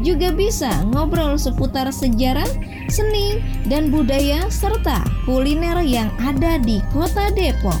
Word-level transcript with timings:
juga 0.00 0.32
bisa 0.32 0.82
ngobrol 0.90 1.36
seputar 1.36 1.88
sejarah, 1.92 2.48
seni, 2.88 3.40
dan 3.68 3.92
budaya 3.92 4.48
serta 4.48 5.04
kuliner 5.28 5.78
yang 5.84 6.08
ada 6.20 6.56
di 6.60 6.80
kota 6.90 7.30
Depok. 7.32 7.76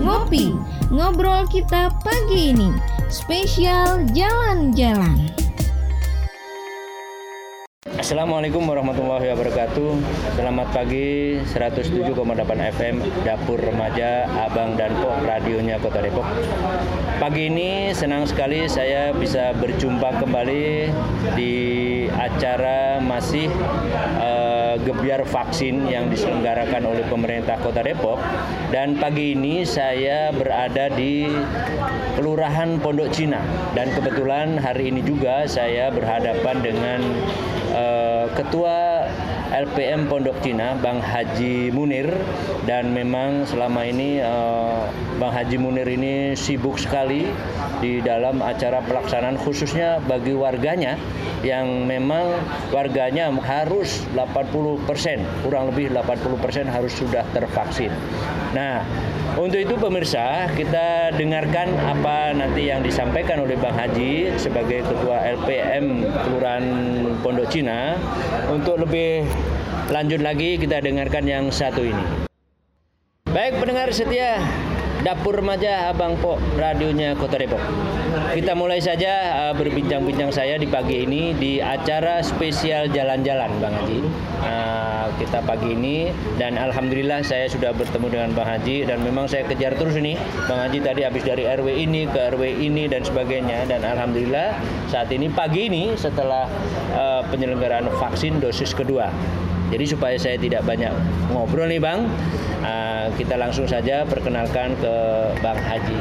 Ngopi, 0.00 0.54
ngobrol 0.88 1.44
kita 1.50 1.92
pagi 2.00 2.54
ini, 2.54 2.70
spesial 3.10 4.06
jalan-jalan. 4.14 5.47
Assalamualaikum 7.98 8.62
warahmatullahi 8.62 9.26
wabarakatuh. 9.34 9.90
Selamat 10.38 10.70
pagi 10.70 11.42
107,8 11.42 12.14
FM 12.78 13.02
Dapur 13.26 13.58
Remaja 13.58 14.22
Abang 14.46 14.78
dan 14.78 14.94
Pok 15.02 15.26
Radionya 15.26 15.82
Kota 15.82 15.98
Depok. 15.98 16.22
Pagi 17.18 17.50
ini 17.50 17.90
senang 17.90 18.22
sekali 18.22 18.70
saya 18.70 19.10
bisa 19.10 19.50
berjumpa 19.58 20.14
kembali 20.22 20.94
Di 21.34 21.54
acara 22.14 23.02
masih 23.02 23.50
uh, 24.22 24.67
gebiar 24.82 25.22
vaksin 25.22 25.86
yang 25.86 26.10
diselenggarakan 26.10 26.82
oleh 26.88 27.04
pemerintah 27.06 27.58
Kota 27.62 27.82
Depok. 27.82 28.18
Dan 28.74 28.98
pagi 28.98 29.38
ini 29.38 29.62
saya 29.62 30.34
berada 30.34 30.90
di 30.90 31.30
Kelurahan 32.18 32.82
Pondok 32.82 33.14
Cina. 33.14 33.38
Dan 33.74 33.94
kebetulan 33.94 34.58
hari 34.58 34.90
ini 34.90 35.06
juga 35.06 35.46
saya 35.46 35.90
berhadapan 35.94 36.56
dengan 36.62 37.00
uh, 37.74 38.26
Ketua 38.34 38.97
LPM 39.58 40.06
Pondok 40.06 40.38
Cina 40.38 40.78
Bang 40.78 41.02
Haji 41.02 41.74
Munir 41.74 42.06
dan 42.62 42.94
memang 42.94 43.42
selama 43.42 43.82
ini 43.82 44.22
uh, 44.22 44.86
Bang 45.18 45.34
Haji 45.34 45.58
Munir 45.58 45.90
ini 45.90 46.38
sibuk 46.38 46.78
sekali 46.78 47.26
di 47.82 47.98
dalam 47.98 48.38
acara 48.38 48.78
pelaksanaan 48.86 49.34
khususnya 49.34 49.98
bagi 50.06 50.30
warganya 50.30 50.94
yang 51.42 51.90
memang 51.90 52.38
warganya 52.70 53.34
harus 53.42 54.06
80% 54.14 54.86
kurang 55.42 55.74
lebih 55.74 55.90
80% 55.90 56.70
harus 56.70 56.94
sudah 56.94 57.26
tervaksin. 57.34 57.90
Nah, 58.54 58.86
untuk 59.38 59.62
itu 59.62 59.78
pemirsa, 59.78 60.50
kita 60.58 61.14
dengarkan 61.14 61.70
apa 61.78 62.34
nanti 62.34 62.66
yang 62.66 62.82
disampaikan 62.82 63.46
oleh 63.46 63.54
Bang 63.54 63.76
Haji 63.76 64.34
sebagai 64.34 64.82
Ketua 64.82 65.22
LPM 65.38 66.02
Kelurahan 66.26 66.66
Pondok 67.22 67.46
Cina. 67.46 67.94
Untuk 68.50 68.82
lebih 68.82 69.28
lanjut 69.88 70.20
lagi 70.20 70.60
kita 70.60 70.84
dengarkan 70.84 71.24
yang 71.24 71.44
satu 71.48 71.80
ini. 71.80 72.28
Baik 73.28 73.60
pendengar 73.60 73.88
setia 73.92 74.40
Dapur 74.98 75.38
Remaja 75.40 75.94
Abang 75.94 76.18
Po 76.18 76.36
radionya 76.58 77.14
Kota 77.16 77.38
Depok. 77.38 77.60
Kita 78.34 78.52
mulai 78.52 78.82
saja 78.82 79.46
uh, 79.48 79.54
berbincang-bincang 79.54 80.34
saya 80.34 80.58
di 80.58 80.66
pagi 80.68 81.06
ini 81.06 81.32
di 81.38 81.62
acara 81.62 82.20
spesial 82.20 82.90
jalan-jalan 82.92 83.48
Bang 83.62 83.78
Haji. 83.78 84.00
Uh, 84.42 85.06
kita 85.22 85.40
pagi 85.46 85.72
ini 85.72 86.12
dan 86.36 86.58
alhamdulillah 86.60 87.24
saya 87.24 87.46
sudah 87.48 87.72
bertemu 87.72 88.06
dengan 88.10 88.30
Bang 88.34 88.48
Haji 88.50 88.90
dan 88.90 89.00
memang 89.06 89.30
saya 89.30 89.46
kejar 89.46 89.78
terus 89.78 89.96
ini. 89.96 90.18
Bang 90.50 90.66
Haji 90.66 90.82
tadi 90.82 91.06
habis 91.06 91.22
dari 91.24 91.46
RW 91.46 91.68
ini 91.78 92.04
ke 92.10 92.34
RW 92.34 92.44
ini 92.58 92.90
dan 92.90 93.06
sebagainya 93.06 93.70
dan 93.70 93.86
alhamdulillah 93.86 94.58
saat 94.90 95.08
ini 95.14 95.30
pagi 95.30 95.70
ini 95.70 95.94
setelah 95.94 96.50
uh, 96.92 97.22
penyelenggaraan 97.30 97.86
vaksin 98.02 98.42
dosis 98.42 98.74
kedua. 98.74 99.08
Jadi 99.68 99.84
supaya 99.84 100.16
saya 100.16 100.40
tidak 100.40 100.64
banyak 100.64 100.88
ngobrol 101.28 101.68
nih 101.68 101.76
Bang, 101.76 102.08
uh, 102.64 103.12
kita 103.20 103.36
langsung 103.36 103.68
saja 103.68 104.08
perkenalkan 104.08 104.72
ke 104.80 104.94
Bang 105.44 105.60
Haji. 105.60 105.96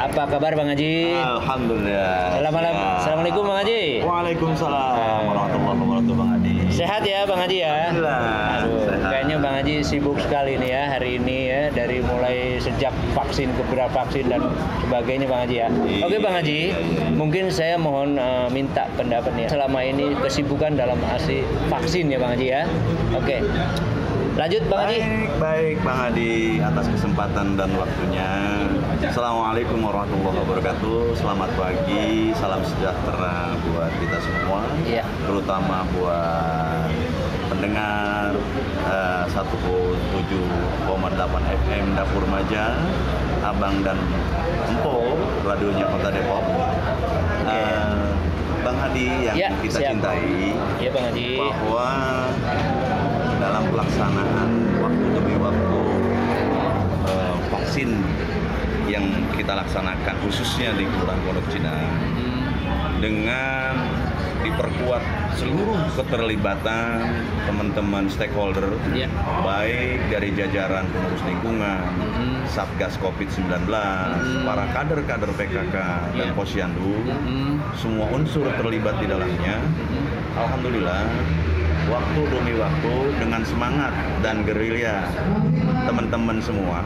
Apa 0.00 0.24
kabar 0.24 0.56
Bang 0.56 0.72
Haji? 0.72 1.12
Alhamdulillah. 1.20 2.40
Assalamualaikum, 2.40 2.86
Assalamualaikum 2.96 3.42
Bang 3.44 3.58
Haji. 3.60 3.82
Waalaikumsalam 4.00 5.20
warahmatullahi 5.28 5.76
wabarakatuh 5.76 6.14
Bang 6.16 6.30
Haji. 6.32 6.37
Sehat 6.78 7.02
ya 7.02 7.26
Bang 7.26 7.42
Haji 7.42 7.58
ya? 7.58 7.90
Alhamdulillah. 7.90 8.22
Aduh, 8.62 8.86
Sehat. 8.86 9.10
kayaknya 9.10 9.36
Bang 9.42 9.54
Haji 9.58 9.74
sibuk 9.82 10.14
sekali 10.22 10.54
nih 10.62 10.70
ya 10.70 10.82
hari 10.94 11.18
ini 11.18 11.36
ya 11.50 11.62
dari 11.74 11.98
mulai 12.06 12.62
sejak 12.62 12.94
vaksin 13.18 13.50
ke 13.50 13.62
vaksin 13.66 14.30
dan 14.30 14.46
sebagainya 14.86 15.26
Bang 15.26 15.42
Haji 15.42 15.56
ya. 15.58 15.68
Iya, 15.74 16.06
Oke 16.06 16.16
Bang 16.22 16.34
Haji, 16.38 16.60
iya, 16.70 16.78
iya. 16.78 17.04
mungkin 17.18 17.50
saya 17.50 17.74
mohon 17.82 18.14
uh, 18.14 18.46
minta 18.54 18.86
pendapatnya 18.94 19.50
selama 19.50 19.82
ini 19.82 20.14
kesibukan 20.22 20.78
dalam 20.78 21.02
asi 21.10 21.42
vaksin 21.66 22.14
ya 22.14 22.22
Bang 22.22 22.38
Haji 22.38 22.46
ya. 22.46 22.62
Oke. 23.10 23.42
Lanjut 24.38 24.62
Bang 24.70 24.86
Haji. 24.86 25.02
Baik, 25.02 25.30
baik 25.42 25.76
Bang 25.82 25.98
Hadi 25.98 26.62
atas 26.62 26.86
kesempatan 26.86 27.58
dan 27.58 27.74
waktunya. 27.74 28.30
Assalamualaikum 29.02 29.82
warahmatullahi 29.82 30.38
wabarakatuh. 30.38 31.10
Selamat 31.12 31.50
pagi, 31.58 32.30
salam 32.38 32.62
sejahtera 32.62 33.58
buat 33.66 33.90
kita 33.98 34.18
semua. 34.22 34.62
Iya. 34.86 35.02
Terutama 35.26 35.82
buat 35.90 36.86
pendengar 37.50 38.30
eh, 38.86 39.24
107,8 39.26 40.86
FM 41.66 41.84
Dapur 41.98 42.22
Maja, 42.30 42.78
Abang 43.42 43.82
dan 43.82 43.98
Empo, 44.70 45.18
radionya 45.42 45.90
Kota 45.90 46.14
Depok. 46.14 46.46
Eh, 47.42 48.06
Bang 48.58 48.78
Hadi 48.78 49.06
yang 49.24 49.34
Iya, 49.34 49.50
kita 49.66 49.78
siap. 49.82 49.90
cintai, 49.98 50.54
Iya 50.78 50.90
Bang 50.94 51.04
Haji. 51.10 51.30
bahwa 51.38 51.88
dalam 53.38 53.64
pelaksanaan 53.70 54.50
waktu 54.78 55.06
demi 55.14 55.34
waktu 55.38 55.78
eh, 57.06 57.34
vaksin 57.48 57.90
yang 58.86 59.04
kita 59.32 59.52
laksanakan 59.54 60.14
khususnya 60.20 60.74
di 60.74 60.84
Kelurahan 60.84 61.20
Pondok 61.22 61.46
Cina 61.48 61.74
dengan 62.98 63.74
diperkuat 64.38 65.02
seluruh 65.34 65.78
keterlibatan 65.94 66.98
teman-teman 67.44 68.06
stakeholder 68.06 68.74
Iya. 68.90 69.06
baik 69.40 69.98
dari 70.08 70.28
jajaran 70.32 70.86
pengurus 70.88 71.22
lingkungan, 71.22 71.82
Hmm. 72.08 72.42
Satgas 72.48 72.98
Covid-19, 72.98 73.66
Hmm. 73.68 74.42
para 74.42 74.66
kader-kader 74.72 75.30
PKK 75.32 75.74
dan 76.12 76.28
Iya. 76.28 76.34
Posyandu, 76.34 76.90
hmm, 77.02 77.54
semua 77.76 78.06
unsur 78.10 78.46
terlibat 78.52 78.98
di 78.98 79.06
dalamnya. 79.06 79.58
hmm. 79.58 80.38
Alhamdulillah, 80.38 81.02
waktu 81.88 82.20
demi 82.28 82.54
waktu 82.56 82.92
dengan 83.16 83.42
semangat 83.42 83.92
dan 84.20 84.44
gerilya 84.44 85.08
teman-teman 85.88 86.38
semua 86.40 86.84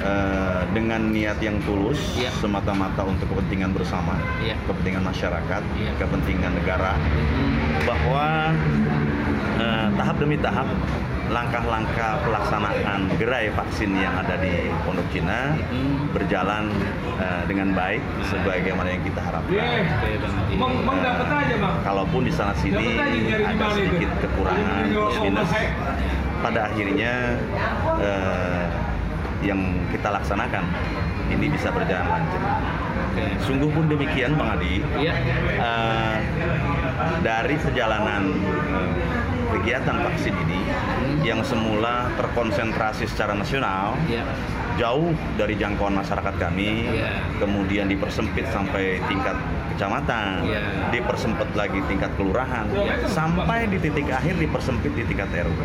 eh, 0.00 0.60
dengan 0.72 1.12
niat 1.12 1.38
yang 1.40 1.60
tulus 1.68 2.16
Iya. 2.16 2.32
semata-mata 2.36 3.04
untuk 3.04 3.28
kepentingan 3.32 3.76
bersama, 3.76 4.16
Iya. 4.40 4.56
kepentingan 4.64 5.04
masyarakat, 5.04 5.62
Iya. 5.76 5.92
kepentingan 6.00 6.52
negara, 6.56 6.96
Hmm. 6.96 7.84
bahwa 7.84 8.26
eh, 9.58 9.86
tahap 9.94 10.16
demi 10.18 10.36
tahap 10.38 10.68
langkah-langkah 11.26 12.22
pelaksanaan 12.22 13.10
gerai 13.18 13.50
vaksin 13.50 13.98
yang 13.98 14.14
ada 14.14 14.38
di 14.38 14.70
Pondok 14.86 15.06
Cina 15.10 15.58
Hmm. 15.58 16.06
berjalan 16.14 16.70
eh, 17.18 17.42
dengan 17.50 17.74
baik 17.74 18.02
sebagaimana 18.30 18.88
yang 18.94 19.02
kita 19.02 19.20
harapkan. 19.20 19.58
Aja 21.36 21.56
bang. 21.58 21.74
Kalaupun 21.82 22.22
di 22.24 22.32
sana 22.32 22.54
sini 22.58 22.96
ada 23.42 23.66
sedikit 23.74 24.10
kekurangan 24.22 24.84
plus 24.88 25.16
minus, 25.20 25.50
pada 26.40 26.60
akhirnya 26.70 27.12
eh, 28.00 28.64
yang 29.44 29.60
kita 29.92 30.08
laksanakan 30.10 30.64
ini 31.26 31.46
bisa 31.50 31.68
berjalan 31.74 32.06
lancar. 32.06 32.42
Oke. 33.12 33.24
Sungguh 33.42 33.70
pun 33.72 33.84
demikian, 33.90 34.38
Bang 34.38 34.56
Adi. 34.56 34.80
Iya. 34.96 35.12
Eh, 35.58 36.16
dari 37.20 37.56
perjalanan 37.58 38.22
eh, 38.30 38.90
kegiatan 39.66 39.98
vaksin 39.98 40.30
ini 40.46 40.62
yang 41.26 41.42
semula 41.42 42.06
terkonsentrasi 42.14 43.02
secara 43.10 43.34
nasional 43.34 43.98
Iya. 44.06 44.22
jauh 44.78 45.10
dari 45.34 45.58
jangkauan 45.58 45.98
masyarakat 45.98 46.38
kami, 46.38 46.86
Iya. 46.86 47.10
kemudian 47.42 47.90
dipersempit 47.90 48.46
sampai 48.54 49.02
tingkat 49.10 49.34
kecamatan, 49.74 50.46
Iya. 50.46 50.62
dipersempit 50.94 51.50
lagi 51.58 51.82
tingkat 51.90 52.14
kelurahan, 52.14 52.70
sampai 53.10 53.66
di 53.66 53.82
titik 53.82 54.06
akhir 54.06 54.38
dipersempit 54.38 54.94
di 54.94 55.02
tingkat 55.02 55.34
RW. 55.34 55.58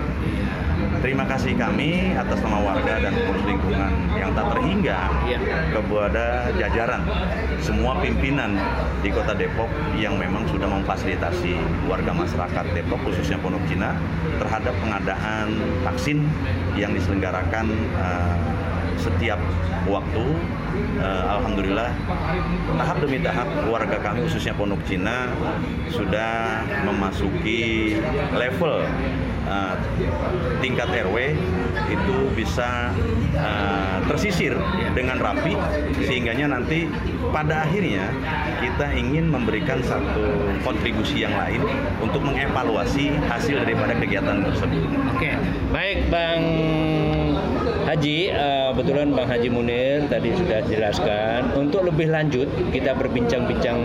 Terima 1.01 1.25
kasih 1.25 1.57
kami 1.57 2.13
atas 2.13 2.38
nama 2.45 2.62
warga 2.62 3.01
dan 3.01 3.12
pengurus 3.18 3.45
lingkungan 3.50 3.92
yang 4.13 4.31
tak 4.38 4.53
terhingga 4.53 5.00
Iya. 5.25 5.39
kepada 5.74 6.25
jajaran 6.56 7.01
semua 7.57 7.98
pimpinan 7.98 8.53
di 9.01 9.09
Kota 9.09 9.33
Depok 9.33 9.69
yang 9.98 10.18
memang 10.21 10.45
sudah 10.50 10.69
memfasilitasi 10.69 11.57
warga 11.89 12.13
masyarakat 12.13 12.65
Depok 12.77 13.01
khususnya 13.01 13.42
Pondok 13.42 13.65
Cina 13.65 13.98
terhadap 14.38 14.77
pengadaan 14.77 15.57
vaksin 15.81 16.21
yang 16.77 16.94
diselenggarakan 16.94 17.65
eh, 17.97 18.36
setiap 19.01 19.42
waktu 19.89 20.24
Eh, 21.01 21.24
Alhamdulillah 21.27 21.92
tahap 22.80 22.98
demi 23.03 23.19
tahap 23.19 23.48
warga 23.68 23.98
kami 24.00 24.24
khususnya 24.24 24.56
Pondok 24.56 24.80
Cina 24.88 25.27
sudah 25.92 26.63
memasuki 26.88 28.00
level 28.31 28.88
eh, 29.51 29.75
tingkat 30.63 30.88
RW 30.88 31.36
itu 31.92 32.15
bisa 32.39 32.95
eh, 33.36 33.98
tersisir 34.07 34.56
dengan 34.95 35.19
rapi 35.19 35.59
sehingganya 36.07 36.56
nanti 36.56 36.88
pada 37.36 37.68
akhirnya 37.68 38.07
kita 38.63 38.95
ingin 38.95 39.27
memberikan 39.27 39.83
satu 39.83 40.56
kontribusi 40.63 41.27
yang 41.27 41.36
lain 41.36 41.59
untuk 42.00 42.24
mengevaluasi 42.24 43.12
hasil 43.27 43.59
daripada 43.68 43.92
kegiatan 44.00 44.39
tersebut. 44.47 44.88
Oke, 45.12 45.36
baik 45.74 46.07
Bang 46.07 46.42
Haji, 47.91 48.31
eh, 48.31 48.67
kebetulan 48.71 49.11
Bang 49.11 49.27
Haji 49.27 49.49
Munir 49.51 50.07
tadi 50.07 50.31
sudah 50.31 50.63
jelaskan. 50.63 51.51
Untuk 51.59 51.83
lebih 51.83 52.07
lanjut, 52.07 52.47
kita 52.71 52.95
berbincang-bincang 52.95 53.79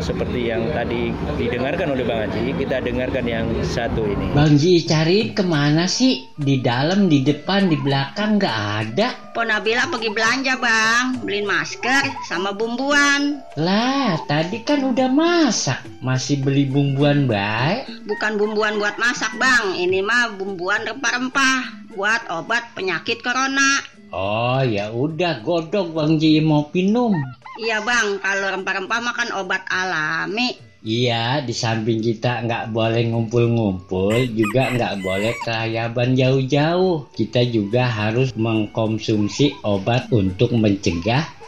seperti 0.00 0.48
yang 0.48 0.64
tadi 0.72 1.12
didengarkan 1.36 1.92
oleh 1.92 2.08
Bang 2.08 2.24
Haji. 2.24 2.56
Kita 2.56 2.80
dengarkan 2.80 3.28
yang 3.28 3.44
satu 3.60 4.08
ini. 4.08 4.32
Bang 4.32 4.56
Ji 4.56 4.80
cari 4.88 5.36
ke 5.36 5.44
mana 5.44 5.84
sih? 5.84 6.24
Di 6.40 6.64
dalam, 6.64 7.12
di 7.12 7.20
depan, 7.20 7.68
di 7.68 7.76
belakang 7.76 8.40
nggak 8.40 8.58
ada. 8.80 9.08
Po 9.36 9.44
Nabila 9.44 9.92
pergi 9.92 10.08
belanja 10.08 10.56
bang, 10.56 11.20
beliin 11.20 11.44
masker 11.44 12.16
sama 12.32 12.56
bumbuan. 12.56 13.44
Lah, 13.60 14.16
tadi 14.24 14.64
kan 14.64 14.88
udah 14.88 15.06
masak. 15.12 15.84
Masih 16.00 16.40
beli 16.40 16.64
bumbuan 16.64 17.28
baik. 17.28 18.08
Bukan 18.08 18.40
bumbuan 18.40 18.80
buat 18.80 18.96
masak 18.96 19.36
bang, 19.36 19.76
ini 19.76 20.00
mah 20.00 20.32
bumbuan 20.34 20.82
rempah-rempah 20.82 21.79
buat 21.94 22.26
obat 22.30 22.74
penyakit 22.74 23.22
corona. 23.22 23.82
Oh 24.10 24.62
ya 24.62 24.90
udah 24.90 25.42
godok 25.42 25.94
Bang 25.94 26.18
Ji 26.18 26.42
mau 26.42 26.66
minum. 26.74 27.14
Iya 27.60 27.84
bang, 27.84 28.18
kalau 28.24 28.46
rempah-rempah 28.56 29.00
makan 29.04 29.28
obat 29.36 29.68
alami. 29.68 30.56
Iya, 30.80 31.44
di 31.44 31.52
samping 31.52 32.00
kita 32.00 32.40
nggak 32.48 32.72
boleh 32.72 33.12
ngumpul-ngumpul, 33.12 34.16
juga 34.32 34.72
nggak 34.72 35.04
boleh 35.04 35.36
kelayaban 35.44 36.16
jauh-jauh. 36.16 37.04
Kita 37.12 37.44
juga 37.44 37.84
harus 37.84 38.32
mengkonsumsi 38.32 39.60
obat 39.60 40.08
untuk 40.08 40.56
mencegah 40.56 41.39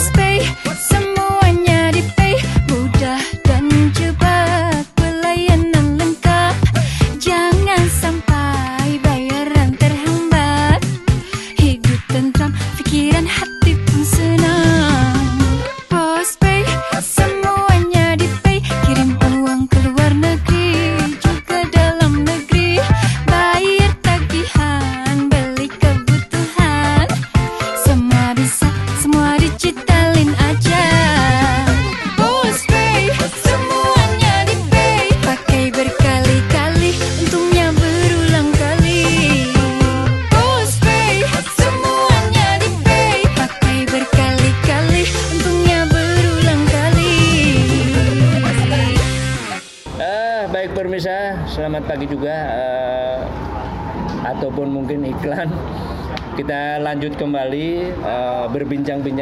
stay. 0.00 0.69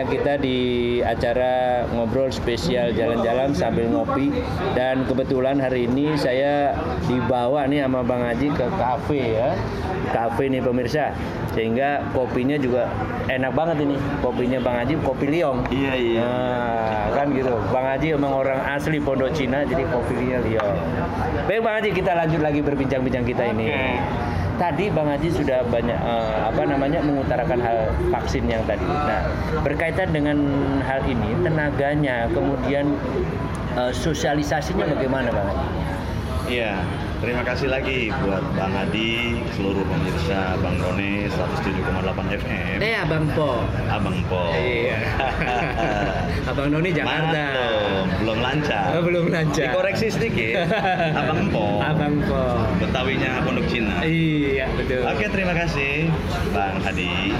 Kita 0.09 0.41
di 0.41 0.59
acara 1.05 1.85
ngobrol 1.93 2.33
spesial 2.33 2.97
jalan-jalan 2.97 3.53
sambil 3.53 3.87
ngopi 3.93 4.33
dan 4.73 5.05
kebetulan 5.05 5.61
hari 5.61 5.85
ini 5.85 6.17
saya 6.17 6.73
dibawa 7.05 7.69
nih 7.69 7.85
sama 7.85 8.01
Bang 8.01 8.25
Haji 8.25 8.49
ke 8.57 8.67
kafe 8.81 9.37
ya. 9.37 9.53
Kafe 10.09 10.49
nih 10.49 10.65
pemirsa. 10.65 11.13
Sehingga 11.53 12.01
kopinya 12.17 12.57
juga 12.57 12.89
enak 13.29 13.53
banget 13.53 13.85
ini. 13.85 13.97
Kopinya 14.25 14.59
Bang 14.65 14.81
Haji 14.81 14.95
kopi 15.05 15.27
liong. 15.29 15.69
Iya 15.69 15.93
iya. 15.95 16.25
Nah, 16.25 17.05
kan 17.13 17.29
gitu. 17.37 17.53
Bang 17.69 17.85
Haji 17.85 18.17
emang 18.17 18.33
orang 18.33 18.61
asli 18.73 18.97
Pondok 18.97 19.37
Cina, 19.37 19.69
jadi 19.69 19.85
kopinya 19.93 20.41
Leo. 20.41 20.65
Baik 21.45 21.61
Bang 21.61 21.75
Haji, 21.77 21.91
kita 21.93 22.17
lanjut 22.17 22.41
lagi 22.41 22.61
berbincang-bincang 22.65 23.25
kita 23.29 23.43
ini. 23.53 23.69
Tadi 24.59 24.91
Bang 24.91 25.07
Haji 25.07 25.31
sudah 25.31 25.63
banyak 25.71 25.95
eh, 25.95 26.37
apa 26.43 26.63
namanya 26.67 26.99
mengutarakan 26.99 27.63
hal 27.63 27.95
vaksin 28.11 28.51
yang 28.51 28.67
tadi. 28.67 28.83
Nah, 28.83 29.23
berkaitan 29.63 30.11
dengan 30.11 30.35
hal 30.83 31.07
ini, 31.07 31.39
tenaganya, 31.47 32.27
kemudian 32.35 32.91
eh, 33.79 33.93
sosialisasinya 33.95 34.99
bagaimana 34.99 35.31
Bang? 35.31 35.49
Iya, 36.51 36.75
terima 37.19 37.43
kasih 37.43 37.69
lagi 37.71 38.15
buat 38.23 38.43
Bang 38.55 38.75
Adi, 38.75 39.43
seluruh 39.59 39.83
pemirsa 39.83 40.55
Bang 40.63 40.79
Rone 40.79 41.27
107,8 41.27 42.39
FM. 42.39 42.77
Eh, 42.79 42.95
Abang 42.95 43.27
Po. 43.35 43.63
Abang 43.91 44.19
Po. 44.31 44.55
Iya. 44.55 44.99
Abang 46.51 46.71
Noni 46.71 46.91
Jakarta. 46.95 47.45
Maklum, 47.51 48.07
belum 48.23 48.39
lancar. 48.39 48.85
Oh, 48.95 49.03
belum 49.03 49.27
lancar. 49.35 49.71
Dikoreksi 49.75 50.07
sedikit. 50.15 50.71
Abang 51.21 51.51
Po. 51.51 51.83
Abang 51.83 52.23
Po. 52.25 52.63
Betawinya 52.79 53.43
Pondok 53.43 53.67
Cina. 53.67 54.03
Iya, 54.07 54.71
betul. 54.79 55.03
Oke, 55.03 55.27
terima 55.31 55.55
kasih 55.59 56.07
Bang 56.55 56.79
Hadi. 56.83 57.35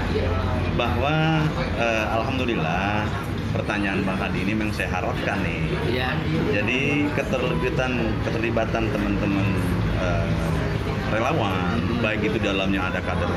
Bahwa 0.75 1.43
eh, 1.79 2.05
alhamdulillah 2.15 3.07
pertanyaan 3.53 4.05
Bang 4.05 4.19
Hadi 4.21 4.45
ini 4.45 4.53
memang 4.53 4.73
saya 4.73 4.89
harapkan 4.93 5.37
nih. 5.41 5.61
Iya. 5.89 6.09
Jadi 6.53 7.09
keterlibatan 7.17 7.91
keterlibatan 8.25 8.83
teman-teman 8.93 9.47
eh, 9.97 10.27
relawan, 11.09 11.77
baik 12.05 12.21
itu 12.29 12.37
dalamnya 12.37 12.93
ada 12.93 13.01
kader 13.01 13.31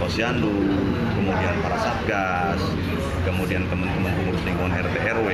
posyandu, 0.00 0.56
kemudian 1.12 1.54
para 1.60 1.76
satgas, 1.76 2.60
kemudian 3.28 3.68
teman-teman 3.68 4.12
pengurus 4.16 4.42
lingkungan 4.48 4.72
RT 4.80 4.96
RW, 5.20 5.28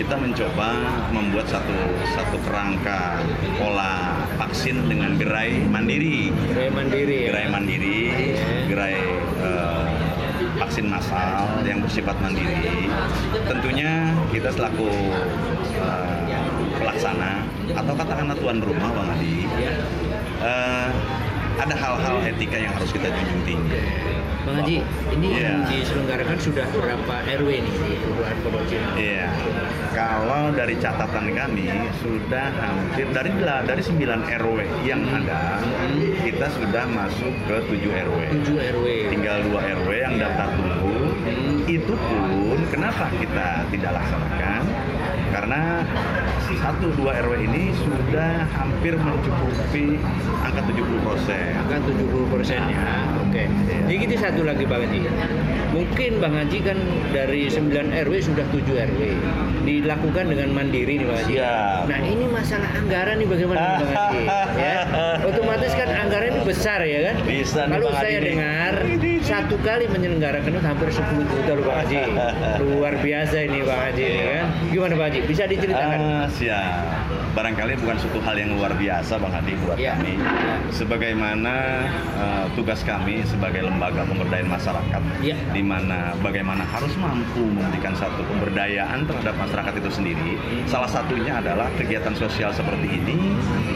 kita 0.00 0.14
mencoba 0.16 0.68
membuat 1.12 1.46
satu 1.52 1.76
satu 2.16 2.36
kerangka 2.48 3.20
pola 3.60 4.24
vaksin 4.40 4.88
dengan 4.88 5.20
gerai 5.20 5.60
mandiri, 5.68 6.32
Saya 6.56 6.70
mandiri. 6.72 7.18
ya? 7.20 7.28
gerai 7.28 7.46
mandiri, 7.52 8.00
gerai 8.72 8.96
eh, 9.44 9.84
vaksin 10.68 10.84
massal 10.84 11.64
yang 11.64 11.80
bersifat 11.80 12.12
mandiri. 12.20 12.92
Tentunya 13.48 14.12
kita 14.28 14.52
selaku 14.52 15.16
eh, 15.80 16.44
pelaksana 16.76 17.40
atau 17.72 17.96
katakanlah 17.96 18.36
tuan 18.36 18.60
rumah 18.60 18.92
Bang 18.92 19.08
Adi, 19.16 19.48
eh, 20.44 20.88
ada 21.58 21.74
hal-hal 21.74 22.16
etika 22.22 22.56
yang 22.56 22.72
harus 22.72 22.90
kita 22.94 23.10
junjung 23.10 23.42
tinggi. 23.42 23.82
Bang 24.46 24.64
Haji, 24.64 24.80
ini 25.12 25.28
yang 25.36 25.60
Iya. 25.60 25.68
diselenggarakan 25.68 26.38
sudah 26.40 26.64
berapa 26.72 27.14
RW 27.36 27.48
nih 27.60 27.74
di 27.74 27.92
Kelurahan 28.00 28.38
Pondok 28.40 28.64
Cina? 28.64 28.88
Iya. 28.96 29.28
Kalau 29.92 30.54
dari 30.54 30.74
catatan 30.78 31.26
kami 31.34 31.68
sudah 32.00 32.48
hampir 32.56 33.06
dari 33.12 33.30
dari 33.42 33.82
9 33.82 34.24
RW 34.24 34.58
yang 34.86 35.02
ada 35.10 35.60
kita 36.22 36.46
sudah 36.48 36.84
masuk 36.88 37.34
ke 37.44 37.56
7 37.66 37.90
RW. 37.92 38.18
7 38.40 38.56
RW. 38.56 38.86
Tinggal 39.12 39.36
2 39.52 39.60
RW 39.60 39.90
yang 40.00 40.14
daftar 40.16 40.48
tunggu. 40.54 41.12
Itu 41.68 41.92
pun 41.92 42.56
kenapa 42.72 43.12
kita 43.20 43.68
tidak 43.68 44.00
laksanakan? 44.00 44.62
Karena 45.38 45.86
satu 46.50 46.90
dua 46.98 47.14
RW 47.22 47.46
ini 47.46 47.70
sudah 47.70 48.42
hampir 48.58 48.98
mencukupi 48.98 49.94
angka 50.42 50.66
70 50.66 50.98
persen. 51.06 51.54
Angka 51.62 51.78
70 51.86 52.26
persen 52.34 52.58
ya. 52.66 53.06
Oke. 53.22 53.46
Iya. 53.46 53.78
Jadi 53.86 53.96
kita 54.02 54.14
satu 54.18 54.42
lagi 54.42 54.66
Bang 54.66 54.82
Haji. 54.82 55.06
Mungkin 55.70 56.18
Bang 56.18 56.34
Haji 56.34 56.58
kan 56.66 56.78
dari 57.14 57.46
9 57.46 57.70
RW 57.70 58.14
sudah 58.18 58.50
7 58.50 58.66
RW. 58.66 59.02
Dilakukan 59.62 60.24
dengan 60.26 60.58
mandiri 60.58 60.98
nih 60.98 61.06
Bang 61.06 61.18
Haji. 61.22 61.34
Siap. 61.38 61.86
Nah 61.86 62.00
ini 62.02 62.26
masalah 62.26 62.70
anggaran 62.74 63.14
nih 63.22 63.28
bagaimana 63.30 63.58
nih, 63.62 63.70
Bang 63.78 63.92
Haji? 63.94 64.22
ya. 64.66 64.78
Otomatis 65.22 65.72
kan 65.78 65.88
anggaran 66.02 66.28
ini 66.34 66.42
besar 66.42 66.82
ya 66.82 67.14
kan? 67.14 67.16
Bisa 67.22 67.62
Kalau 67.70 67.94
saya 67.94 68.18
dengar 68.18 68.74
satu 69.28 69.60
kali 69.60 69.84
menyelenggarakan 69.92 70.56
itu 70.56 70.60
hampir 70.64 70.88
10 70.88 71.04
juta 71.20 71.50
loh 71.52 71.64
Bang 71.68 71.78
Haji. 71.84 72.00
Luar 72.64 72.94
biasa 72.96 73.36
ini 73.44 73.60
Bang 73.60 73.80
Haji 73.92 74.04
ini 74.08 74.24
kan. 74.24 74.46
Gimana 74.72 74.92
Bang 74.96 75.06
Haji? 75.12 75.18
Bisa 75.28 75.44
diceritakan? 75.44 75.98
Ah, 76.00 76.26
siap. 76.32 77.07
Barangkali 77.28 77.76
bukan 77.78 77.96
suatu 77.96 78.18
hal 78.20 78.34
yang 78.34 78.50
luar 78.54 78.72
biasa 78.74 79.16
Bang 79.16 79.30
Hadi 79.30 79.52
buat 79.60 79.76
Iya. 79.76 79.94
kami. 79.94 80.14
Sebagaimana 80.72 81.54
eh, 82.18 82.44
tugas 82.52 82.82
kami 82.82 83.22
sebagai 83.22 83.62
lembaga 83.62 84.02
pemberdayaan 84.04 84.48
masyarakat 84.48 85.02
Iya. 85.20 85.36
di 85.52 85.62
mana 85.62 86.16
bagaimana 86.18 86.64
harus 86.64 86.90
mampu 86.96 87.44
memberikan 87.44 87.94
satu 87.94 88.24
pemberdayaan 88.24 89.04
terhadap 89.04 89.34
masyarakat 89.36 89.72
itu 89.76 89.90
sendiri. 89.92 90.30
Salah 90.64 90.88
satunya 90.88 91.38
adalah 91.38 91.70
kegiatan 91.74 92.12
sosial 92.12 92.50
seperti 92.50 92.90
ini 92.90 93.16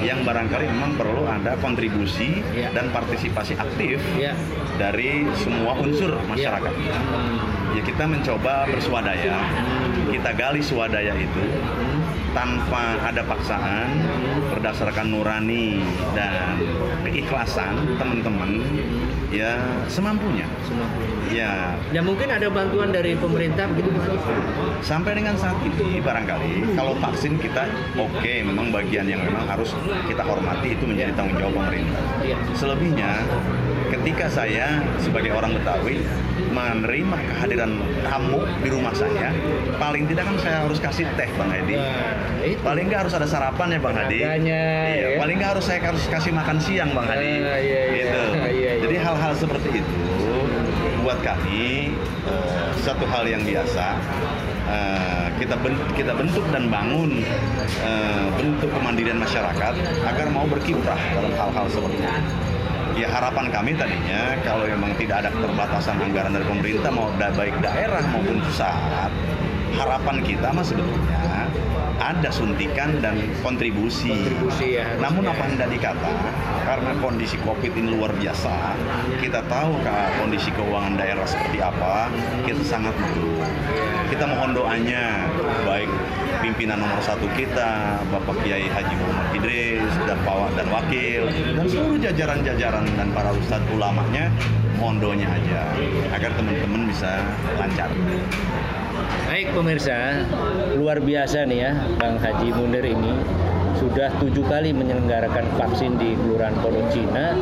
yang 0.02 0.22
barangkali 0.22 0.66
memang 0.66 0.96
perlu 0.96 1.24
ada 1.24 1.54
kontribusi 1.58 2.42
Iya. 2.52 2.72
dan 2.72 2.90
partisipasi 2.90 3.54
aktif 3.54 4.02
Ya. 4.16 4.34
dari 4.74 5.28
semua 5.38 5.78
unsur 5.78 6.18
masyarakat. 6.26 6.72
Ya 7.72 7.80
kita 7.80 8.04
mencoba 8.04 8.68
bersuadaya, 8.68 9.32
kita 10.10 10.30
gali 10.34 10.60
swadaya 10.60 11.14
itu 11.14 11.40
tanpa 12.32 12.96
ada 13.00 13.22
paksaan, 13.24 13.88
berdasarkan 14.52 15.06
nurani 15.12 15.80
dan 16.16 16.56
keikhlasan 17.04 17.96
teman-teman, 17.96 18.60
ya 19.28 19.60
semampunya. 19.88 20.48
Ya 21.32 21.76
Ya 21.92 22.00
mungkin 22.00 22.28
ada 22.28 22.48
bantuan 22.48 22.92
dari 22.92 23.16
pemerintah 23.16 23.68
begitu 23.72 23.92
sampai 24.82 25.16
dengan 25.16 25.36
saat 25.38 25.56
ini 25.62 26.00
barangkali 26.02 26.74
kalau 26.74 26.96
vaksin 26.98 27.38
kita 27.38 27.68
oke, 27.96 28.34
memang 28.42 28.74
bagian 28.74 29.06
yang 29.06 29.22
memang 29.22 29.46
harus 29.46 29.76
kita 30.08 30.24
hormati 30.24 30.74
itu 30.74 30.84
menjadi 30.88 31.12
tanggung 31.14 31.38
jawab 31.38 31.54
pemerintah. 31.62 32.02
Iya. 32.24 32.36
Selebihnya, 32.56 33.12
ketika 33.92 34.26
saya 34.32 34.80
sebagai 34.98 35.36
orang 35.36 35.54
Betawi 35.56 36.00
menerima 36.52 37.16
kehadiran 37.16 37.80
tamu 38.04 38.44
di 38.60 38.68
rumah 38.68 38.92
saya, 38.92 39.32
paling 39.80 40.04
tidak 40.06 40.28
kan 40.28 40.36
saya 40.38 40.56
harus 40.68 40.78
kasih 40.78 41.08
teh 41.16 41.28
Bang 41.34 41.50
Edi. 41.50 41.74
Nah. 41.80 42.22
Paling 42.62 42.84
nggak 42.90 43.00
harus 43.06 43.14
ada 43.16 43.26
sarapan 43.26 43.74
ya 43.74 43.78
Bang 43.82 43.96
Hadi. 43.96 44.20
Iya, 44.22 44.38
ya. 44.38 45.08
paling 45.18 45.36
nggak 45.38 45.50
harus 45.58 45.64
saya 45.66 45.78
harus 45.82 46.04
kasih 46.06 46.32
makan 46.34 46.58
siang 46.62 46.90
Bang 46.94 47.06
Hadi. 47.06 47.30
Ah, 47.42 47.58
iya, 47.58 47.58
iya. 47.58 47.82
Gitu. 47.90 48.20
Iya, 48.32 48.48
iya. 48.52 48.72
Jadi 48.84 48.96
hal-hal 48.98 49.32
seperti 49.38 49.68
itu 49.80 49.96
buat 51.02 51.18
kami 51.22 51.90
eh, 52.30 52.68
satu 52.82 53.04
hal 53.10 53.26
yang 53.26 53.42
biasa. 53.42 53.98
Eh, 54.62 55.26
kita 55.42 55.58
bentuk, 55.58 55.88
kita 55.98 56.12
bentuk 56.14 56.44
dan 56.54 56.70
bangun 56.70 57.26
eh, 57.82 58.26
bentuk 58.38 58.70
kemandirian 58.70 59.18
masyarakat 59.18 59.74
agar 60.06 60.26
mau 60.30 60.46
berkiprah 60.46 60.98
dalam 61.18 61.32
hal-hal 61.34 61.66
seperti 61.66 61.98
itu. 61.98 62.51
Ya 62.92 63.08
harapan 63.08 63.48
kami 63.48 63.72
tadinya 63.72 64.36
kalau 64.44 64.68
memang 64.68 64.92
tidak 65.00 65.24
ada 65.24 65.30
keterbatasan 65.32 65.96
anggaran 65.96 66.36
dari 66.36 66.44
pemerintah 66.44 66.92
mau 66.92 67.08
da- 67.16 67.32
baik 67.32 67.56
daerah 67.64 68.04
maupun 68.12 68.36
pusat, 68.44 69.08
harapan 69.80 70.20
kita 70.20 70.52
mah 70.52 70.60
sebetulnya 70.60 71.48
ada 71.96 72.28
suntikan 72.28 73.00
dan 73.00 73.16
kontribusi. 73.40 74.12
Kontribusi 74.12 74.76
ya. 74.76 74.84
Namun 75.00 75.24
apa 75.24 75.42
hendak 75.48 75.72
dikata, 75.72 76.12
karena 76.68 76.92
kondisi 77.00 77.40
COVID 77.40 77.72
ini 77.72 77.88
luar 77.96 78.12
biasa, 78.12 78.76
kita 79.24 79.40
tahu 79.48 79.72
Kak, 79.80 80.20
kondisi 80.20 80.52
keuangan 80.52 80.94
daerah 80.98 81.24
seperti 81.24 81.58
apa, 81.64 82.12
kita 82.44 82.60
sangat 82.60 82.92
butuh. 82.92 83.46
Kita 84.12 84.28
mohon 84.28 84.52
doanya, 84.52 85.30
baik 85.64 85.88
pimpinan 86.42 86.82
nomor 86.82 86.98
satu 86.98 87.30
kita, 87.38 88.02
Bapak 88.10 88.34
Kiai 88.42 88.66
Haji 88.66 88.94
Muhammad 88.98 89.30
Idris, 89.38 89.92
dan 90.10 90.18
Pak 90.26 90.58
dan 90.58 90.66
Wakil, 90.74 91.30
dan 91.54 91.66
seluruh 91.70 91.98
jajaran-jajaran 92.02 92.84
dan 92.98 93.08
para 93.14 93.30
ustadz 93.30 93.70
ulamanya, 93.70 94.26
mohon 94.82 94.98
doanya 94.98 95.30
aja, 95.30 95.62
agar 96.10 96.34
teman-teman 96.34 96.90
bisa 96.90 97.22
lancar. 97.54 97.88
Baik 99.30 99.54
pemirsa, 99.54 100.26
luar 100.74 100.98
biasa 100.98 101.46
nih 101.46 101.58
ya 101.62 101.72
Bang 101.96 102.18
Haji 102.18 102.48
Munir 102.52 102.84
ini 102.84 103.14
sudah 103.76 104.08
tujuh 104.20 104.44
kali 104.46 104.72
menyelenggarakan 104.72 105.46
vaksin 105.56 105.96
di 105.96 106.16
Kelurahan 106.16 106.56
Pondok 106.60 106.86
Cina, 106.92 107.36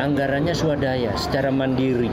anggarannya 0.00 0.54
swadaya 0.54 1.12
secara 1.14 1.52
mandiri. 1.52 2.10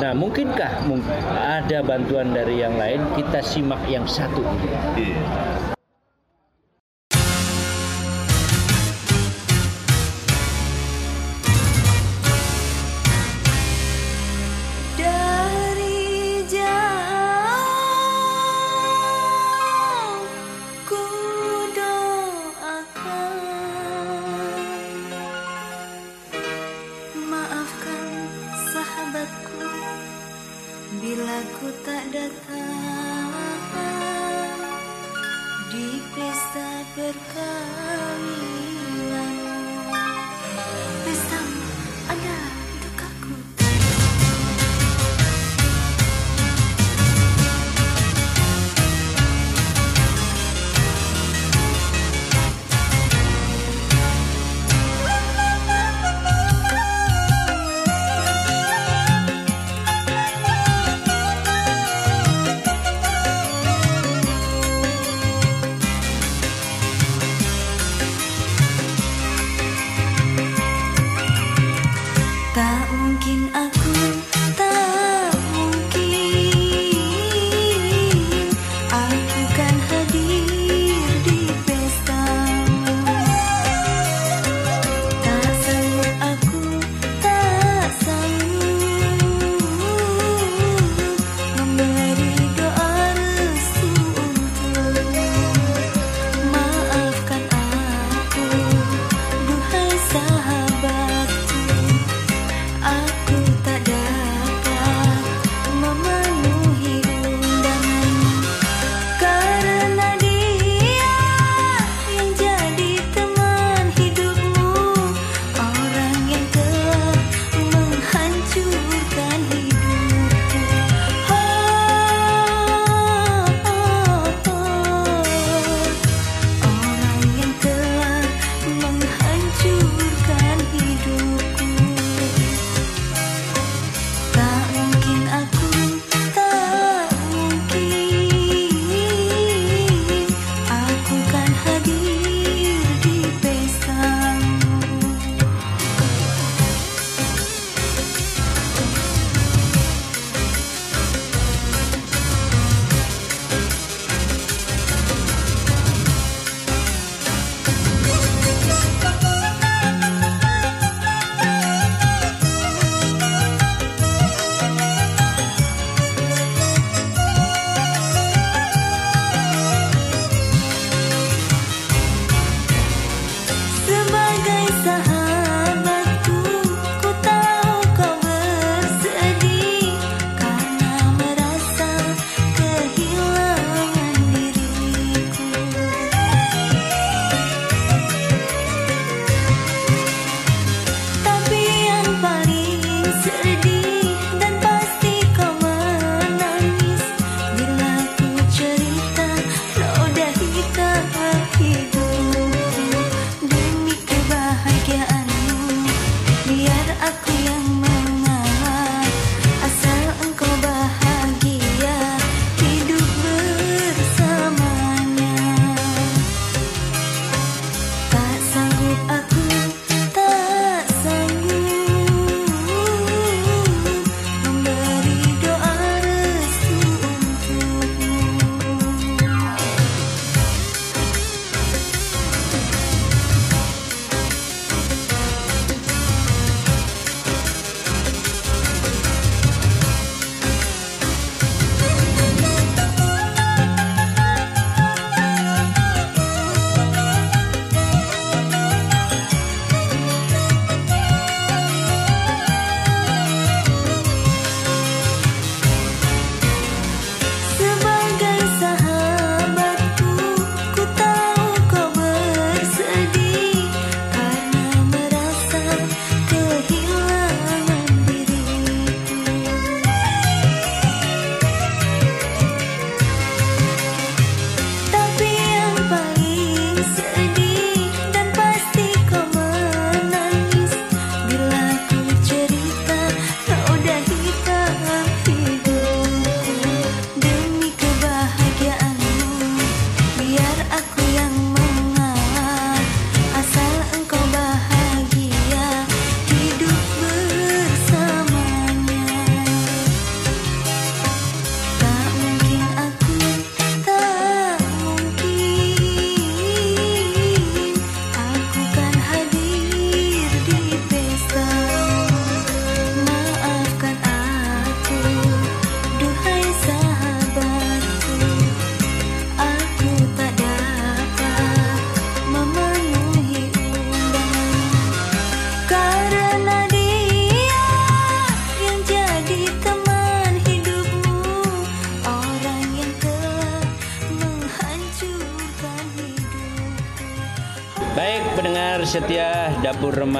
Nah, 0.00 0.12
mungkinkah 0.16 0.86
mung- 0.86 1.06
ada 1.36 1.82
bantuan 1.84 2.34
dari 2.34 2.62
yang 2.62 2.74
lain? 2.78 3.02
Kita 3.14 3.42
simak 3.42 3.82
yang 3.86 4.04
satu. 4.08 4.42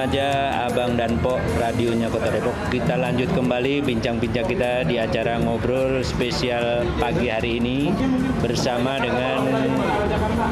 Remaja 0.06 0.70
Abang 0.70 0.94
dan 0.94 1.18
Pok 1.18 1.42
radionya 1.58 2.06
Kota 2.06 2.30
Depok. 2.30 2.54
Kita 2.70 2.94
lanjut 2.94 3.26
kembali 3.34 3.82
bincang-bincang 3.82 4.46
kita 4.46 4.86
di 4.86 5.02
acara 5.02 5.34
ngobrol 5.42 5.98
spesial 6.06 6.86
pagi 7.02 7.26
hari 7.26 7.58
ini 7.58 7.90
bersama 8.38 9.02
dengan 9.02 9.50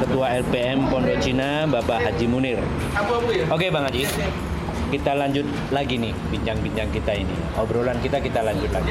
Ketua 0.02 0.42
LPM 0.42 0.90
Pondok 0.90 1.22
Cina 1.22 1.70
Bapak 1.70 2.02
Haji 2.02 2.26
Munir. 2.26 2.58
Oke 3.46 3.70
Bang 3.70 3.86
Haji, 3.86 4.10
kita 4.90 5.14
lanjut 5.14 5.46
lagi 5.70 6.02
nih 6.02 6.10
bincang-bincang 6.34 6.90
kita 6.90 7.14
ini. 7.14 7.38
Obrolan 7.54 8.02
kita 8.02 8.18
kita 8.18 8.42
lanjut 8.42 8.74
lagi. 8.74 8.90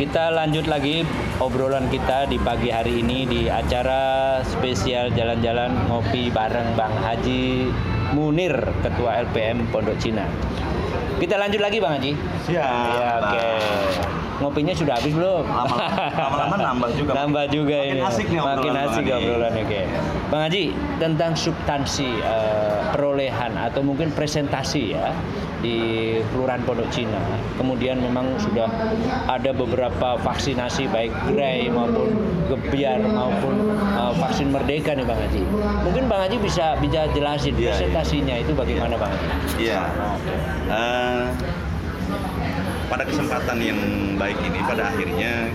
Kita 0.00 0.32
lanjut 0.32 0.64
lagi 0.64 1.04
obrolan 1.44 1.92
kita 1.92 2.24
di 2.24 2.40
pagi 2.40 2.72
hari 2.72 3.04
ini 3.04 3.28
di 3.28 3.40
acara 3.52 4.40
spesial 4.48 5.12
jalan-jalan 5.12 5.76
ngopi 5.92 6.32
bareng 6.32 6.72
Bang 6.72 6.96
Haji 7.04 7.68
Munir, 8.16 8.56
Ketua 8.80 9.20
LPM 9.28 9.68
Pondok 9.68 10.00
Cina. 10.00 10.24
Kita 11.20 11.36
lanjut 11.36 11.60
lagi 11.60 11.76
Bang 11.84 12.00
Haji. 12.00 12.12
Siap. 12.48 12.64
Ya, 12.96 13.08
oke. 13.20 14.25
Ngopinya 14.36 14.72
sudah 14.72 14.94
habis 14.94 15.12
belum? 15.12 15.44
Lama- 15.44 15.80
lama-lama 16.12 16.56
nambah 16.62 16.90
juga. 16.92 17.12
Nambah 17.14 17.44
juga 17.48 17.76
Makin 17.78 17.90
ini. 17.90 18.00
asik 18.02 18.26
nih 18.26 18.38
Makin 18.38 18.72
asik 18.74 19.02
Bang 19.02 19.16
Haji. 19.16 19.24
obrolan 19.24 19.54
oke. 19.56 19.80
Bang 20.26 20.42
Haji, 20.42 20.64
tentang 20.96 21.32
substansi 21.32 22.08
eh, 22.16 22.72
perolehan 22.90 23.52
atau 23.54 23.80
mungkin 23.80 24.08
presentasi 24.10 24.92
ya 24.92 25.08
di 25.56 25.76
Kelurahan 26.26 26.60
Pondok 26.62 26.88
Cina. 26.90 27.16
Kemudian 27.56 27.96
memang 27.98 28.36
sudah 28.36 28.68
ada 29.26 29.50
beberapa 29.50 30.14
vaksinasi 30.16 30.86
baik 30.86 31.12
Gray 31.26 31.66
maupun 31.66 32.12
Gebiar 32.46 33.00
maupun 33.00 33.72
eh, 33.72 34.12
vaksin 34.16 34.50
Merdeka 34.50 34.92
nih 34.92 35.02
Bang 35.02 35.16
Haji. 35.18 35.42
Mungkin 35.82 36.04
Bang 36.06 36.20
Haji 36.22 36.36
bisa 36.38 36.76
bisa 36.76 37.08
jelasin 37.10 37.52
Iya, 37.52 37.60
iya. 37.62 37.70
presentasinya 37.72 38.34
itu 38.36 38.52
bagaimana 38.52 38.94
Bang 38.94 39.10
Haji? 39.10 39.26
Iya. 39.62 39.80
Eh, 40.68 41.24
pada 42.86 43.02
kesempatan 43.02 43.58
yang 43.58 43.78
baik 44.14 44.38
ini, 44.42 44.58
pada 44.62 44.90
akhirnya, 44.90 45.50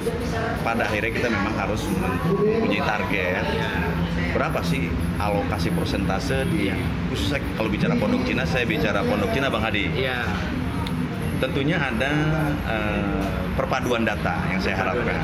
pada 0.62 0.84
akhirnya 0.86 1.12
kita 1.12 1.28
memang 1.28 1.54
harus 1.56 1.82
mempunyai 1.88 2.84
target. 2.84 3.46
Berapa 4.32 4.60
sih 4.64 4.88
alokasi 5.20 5.72
persentase 5.72 6.48
di 6.48 6.72
khususnya 7.12 7.40
kalau 7.56 7.68
bicara 7.68 7.94
Pondok 7.96 8.24
Cina, 8.24 8.44
saya 8.44 8.64
bicara 8.64 9.04
Pondok 9.04 9.32
Cina 9.32 9.52
Bang 9.52 9.64
Hadi. 9.64 9.92
Iya. 9.92 10.24
Tentunya 11.42 11.76
ada 11.76 12.12
eh, 12.70 13.24
perpaduan 13.58 14.06
data 14.06 14.40
yang 14.48 14.62
saya 14.62 14.78
harapkan. 14.78 15.18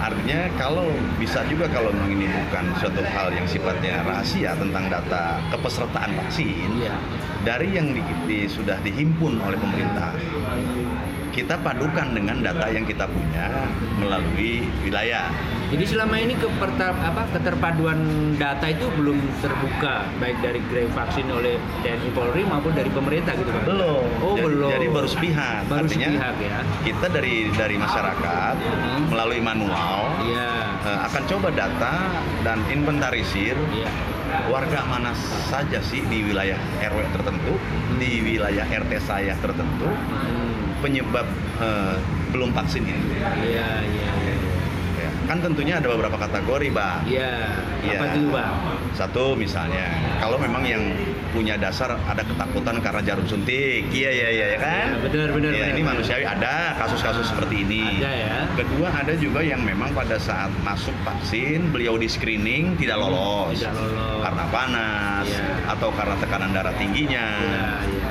Artinya 0.00 0.48
kalau 0.56 0.88
bisa 1.20 1.44
juga 1.44 1.68
kalau 1.68 1.92
memang 1.92 2.16
ini 2.16 2.24
bukan 2.48 2.72
suatu 2.80 3.04
hal 3.04 3.36
yang 3.36 3.44
sifatnya 3.44 4.00
rahasia 4.00 4.56
tentang 4.56 4.88
data 4.88 5.36
kepesertaan 5.52 6.16
vaksin 6.16 6.72
Iya. 6.80 6.96
dari 7.44 7.68
yang 7.68 7.92
di, 7.92 8.00
di- 8.24 8.48
sudah 8.48 8.80
dihimpun 8.80 9.36
oleh 9.44 9.60
pemerintah 9.60 10.16
kita 11.30 11.54
padukan 11.56 12.10
dengan 12.10 12.38
data 12.40 12.66
yang 12.66 12.82
kita 12.82 13.06
punya 13.06 13.66
melalui 13.96 14.66
wilayah. 14.80 15.30
Jadi 15.70 15.86
selama 15.86 16.18
ini 16.18 16.34
keperta, 16.34 16.90
apa, 16.90 17.30
keterpaduan 17.30 17.98
data 18.34 18.66
itu 18.66 18.90
belum 18.90 19.14
terbuka 19.38 20.02
baik 20.18 20.42
dari 20.42 20.58
Gray 20.66 20.90
vaksin 20.90 21.30
oleh 21.30 21.54
TNI 21.80 22.10
Polri 22.10 22.42
maupun 22.42 22.74
dari 22.74 22.90
pemerintah 22.90 23.38
gitu 23.38 23.46
kan? 23.48 23.62
Belum. 23.64 24.02
Oh 24.18 24.34
jadi, 24.34 24.44
belum. 24.44 24.70
Jadi 24.74 24.86
baru 24.90 25.08
sepihak. 25.08 25.62
Baru 25.70 25.86
Artinya 25.86 26.08
sepihak 26.10 26.36
ya. 26.42 26.58
kita 26.82 27.06
dari 27.08 27.34
dari 27.52 27.76
masyarakat 27.76 28.54
Hmm. 28.60 29.02
melalui 29.08 29.38
manual 29.40 30.10
Iya. 30.20 30.50
eh, 30.82 30.98
akan 31.06 31.22
coba 31.28 31.48
data 31.50 31.94
dan 32.42 32.58
inventarisir 32.66 33.54
Iya. 33.70 33.90
warga 34.46 34.82
mana 34.84 35.14
saja 35.46 35.78
sih 35.80 36.02
di 36.04 36.22
wilayah 36.24 36.58
RW 36.80 36.98
tertentu, 37.12 37.54
di 37.94 38.18
wilayah 38.20 38.66
RT 38.66 38.92
saya 39.00 39.38
tertentu 39.38 39.86
Hmm. 39.86 40.59
Penyebab 40.80 41.26
eh, 41.60 41.96
belum 42.32 42.50
vaksin 42.56 42.82
ini. 42.84 43.04
Iya, 43.20 43.30
iya. 43.84 44.10
Ya, 44.26 44.29
Kan 45.30 45.38
tentunya 45.38 45.78
ada 45.78 45.86
beberapa 45.86 46.18
kategori, 46.18 46.74
Bang. 46.74 47.06
Iya. 47.06 47.54
Iya. 47.86 48.02
Apa 48.02 48.04
tuh, 48.18 48.26
Bang? 48.34 48.54
Satu 48.98 49.38
misalnya, 49.38 49.86
kalau 50.18 50.34
memang 50.42 50.66
yang 50.66 50.82
punya 51.30 51.54
dasar 51.54 51.94
ada 52.02 52.26
ketakutan 52.26 52.82
karena 52.82 52.98
jarum 53.06 53.22
suntik, 53.22 53.86
iya 53.94 54.10
iya 54.10 54.28
iya 54.34 54.46
ya 54.50 54.58
kan? 54.58 54.86
Iya, 54.90 54.98
benar, 55.06 55.28
benar, 55.30 55.50
benar, 55.54 55.70
ini 55.70 55.78
benar. 55.78 55.88
manusiawi 55.94 56.26
ada 56.26 56.74
kasus-kasus 56.82 57.30
seperti 57.30 57.62
ini. 57.62 58.02
Ada 58.02 58.10
ya. 58.10 58.34
Kedua 58.58 58.88
ada 58.90 59.14
juga 59.14 59.38
yang 59.46 59.62
memang 59.62 59.94
pada 59.94 60.18
saat 60.18 60.50
masuk 60.66 60.90
vaksin 61.06 61.70
beliau 61.70 61.94
di 61.94 62.10
screening 62.10 62.74
tidak 62.74 62.98
lolos, 62.98 63.54
Tidak 63.54 63.70
lolos. 63.70 64.26
karena 64.26 64.44
panas 64.50 65.24
Iya. 65.30 65.46
atau 65.70 65.94
karena 65.94 66.18
tekanan 66.18 66.50
darah 66.50 66.74
tingginya. 66.74 67.26
Iya, 67.38 67.62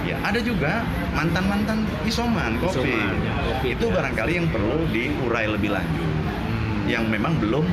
iya. 0.07 0.15
Ya, 0.15 0.17
ada 0.23 0.39
juga 0.39 0.87
mantan-mantan 1.11 1.83
isoman 2.07 2.55
COVID. 2.63 2.87
Isoman, 2.87 3.13
ya, 3.19 3.33
COVID, 3.43 3.73
Itu 3.75 3.85
ya. 3.91 3.93
barangkali 3.99 4.31
yang 4.31 4.47
perlu 4.47 4.87
diurai 4.95 5.45
lebih 5.51 5.75
lanjut. 5.75 6.08
Yang 6.89 7.05
memang 7.05 7.37
belum 7.37 7.65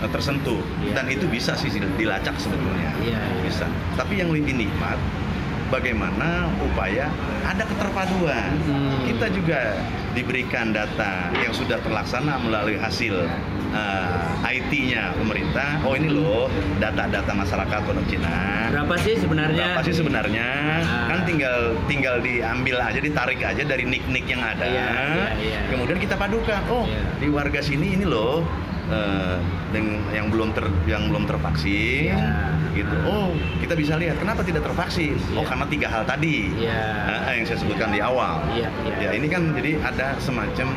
eh, 0.00 0.08
tersentuh 0.08 0.64
Iya. 0.80 0.96
dan 0.96 1.04
itu 1.06 1.28
bisa 1.28 1.52
sih 1.54 1.68
dilacak 1.70 2.34
sebetulnya 2.34 2.90
Iya, 2.98 3.20
iya. 3.20 3.42
bisa 3.44 3.68
tapi 3.94 4.16
yang 4.16 4.32
lebih 4.32 4.56
nikmat 4.56 4.96
bagaimana 5.68 6.48
upaya 6.58 7.12
ada 7.44 7.62
keterpaduan 7.62 8.50
Hmm. 8.64 9.04
kita 9.04 9.28
juga 9.30 9.76
diberikan 10.10 10.72
data 10.72 11.30
yang 11.36 11.52
sudah 11.52 11.78
terlaksana 11.78 12.40
melalui 12.40 12.74
hasil 12.74 13.28
eh, 13.70 14.50
IT-nya 14.50 15.14
pemerintah 15.14 15.78
oh 15.82 15.94
ini 15.94 16.08
loh 16.08 16.50
data-data 16.76 17.30
masyarakat 17.30 17.78
Pondok 17.82 18.06
Cina 18.06 18.66
Berapa 18.70 18.94
sih 19.02 19.18
sebenarnya? 19.18 19.66
Berapa 19.74 19.82
sih 19.82 19.94
sebenarnya? 19.94 20.46
Ah. 20.86 21.06
Kan 21.10 21.18
tinggal 21.26 21.74
tinggal 21.90 22.22
diambil 22.22 22.78
aja, 22.78 23.02
ditarik 23.02 23.42
aja 23.42 23.62
dari 23.66 23.82
nik-nik 23.82 24.24
yang 24.26 24.38
ada. 24.38 24.62
Iya, 24.62 24.86
iya, 24.94 25.28
iya. 25.42 25.60
Kemudian 25.66 25.98
kita 25.98 26.14
padukan. 26.14 26.62
Oh, 26.70 26.86
Iya. 26.86 27.02
di 27.18 27.28
warga 27.28 27.58
sini 27.58 27.98
ini 27.98 28.06
loh 28.06 28.46
dengan 29.70 30.02
yang 30.10 30.30
belum 30.30 30.50
ter 30.54 30.66
yang 30.86 31.10
belum 31.10 31.26
tervaksin. 31.26 32.14
Iya. 32.14 32.30
Gitu. 32.74 32.94
Oh, 33.02 33.34
kita 33.58 33.74
bisa 33.74 33.98
lihat 33.98 34.18
kenapa 34.18 34.46
tidak 34.46 34.62
tervaksin? 34.62 35.18
Oh, 35.34 35.42
Iya. 35.42 35.50
karena 35.50 35.66
tiga 35.66 35.88
hal 35.90 36.02
tadi. 36.06 36.38
Iya. 36.54 36.82
Ah, 37.26 37.32
yang 37.34 37.46
saya 37.46 37.58
sebutkan 37.58 37.90
di 37.90 37.98
awal. 37.98 38.38
Iya, 38.54 38.70
iya. 38.86 38.94
Ya, 39.02 39.10
ini 39.18 39.26
kan 39.26 39.50
jadi 39.54 39.82
ada 39.82 40.14
semacam 40.22 40.68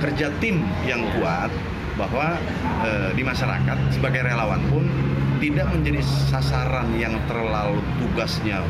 kerja 0.00 0.28
tim 0.44 0.60
yang 0.84 1.00
Iya. 1.00 1.12
kuat 1.16 1.50
bahwa 1.94 2.38
eh, 2.82 3.10
di 3.14 3.22
masyarakat 3.22 3.78
sebagai 3.94 4.26
relawan 4.26 4.60
pun 4.70 4.84
tidak 5.38 5.70
menjadi 5.70 6.00
sasaran 6.30 6.88
yang 6.98 7.14
terlalu 7.30 7.78
tugasnya 8.02 8.62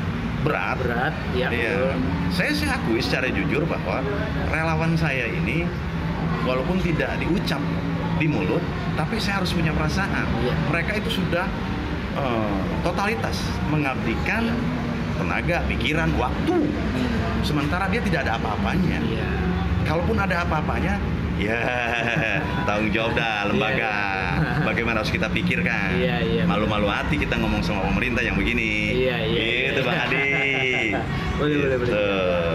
berat. 0.45 0.77
Berat, 0.77 1.15
ya. 1.33 1.49
Betul. 1.49 1.97
Saya 2.35 2.53
saya 2.53 2.71
akui 2.77 3.01
secara 3.01 3.33
jujur 3.33 3.65
bahwa 3.65 4.05
relawan 4.53 4.93
saya 4.99 5.31
ini 5.31 5.65
walaupun 6.45 6.83
tidak 6.85 7.17
diucap 7.17 7.61
di 8.21 8.29
mulut, 8.29 8.61
tapi 8.95 9.17
saya 9.17 9.41
harus 9.41 9.57
punya 9.57 9.73
perasaan. 9.73 10.27
Iya. 10.45 10.55
Mereka 10.69 10.93
itu 11.01 11.21
sudah 11.23 11.47
eh, 12.21 12.59
totalitas 12.85 13.41
mengabdikan 13.73 14.53
tenaga, 15.15 15.63
pikiran, 15.71 16.11
waktu. 16.19 16.59
Hmm. 16.59 17.41
Sementara 17.47 17.87
dia 17.89 18.03
tidak 18.05 18.29
ada 18.29 18.37
apa-apanya. 18.37 18.99
Iya. 19.01 19.29
Kalaupun 19.85 20.17
ada 20.17 20.43
apa-apanya, 20.43 20.97
ya 21.39 21.59
tanggung 22.67 22.91
jawab 22.95 23.13
dah 23.19 23.51
lembaga. 23.51 23.95
Iya. 24.35 24.63
Bagaimana 24.65 25.03
harus 25.03 25.13
kita 25.13 25.29
pikirkan? 25.29 25.99
Iya, 25.99 26.17
iya. 26.23 26.43
Malu-malu 26.47 26.89
hati 26.89 27.19
kita 27.21 27.37
ngomong 27.37 27.61
sama 27.61 27.85
pemerintah 27.91 28.23
yang 28.23 28.39
begini. 28.39 28.97
Iya, 29.07 29.17
iya. 29.27 29.43
Gitu, 29.75 29.81
Bang 29.83 29.99
Adi. 29.99 30.23
boleh, 31.39 31.57
boleh, 31.59 31.77
boleh. 31.79 31.91
Gitu. 31.91 32.07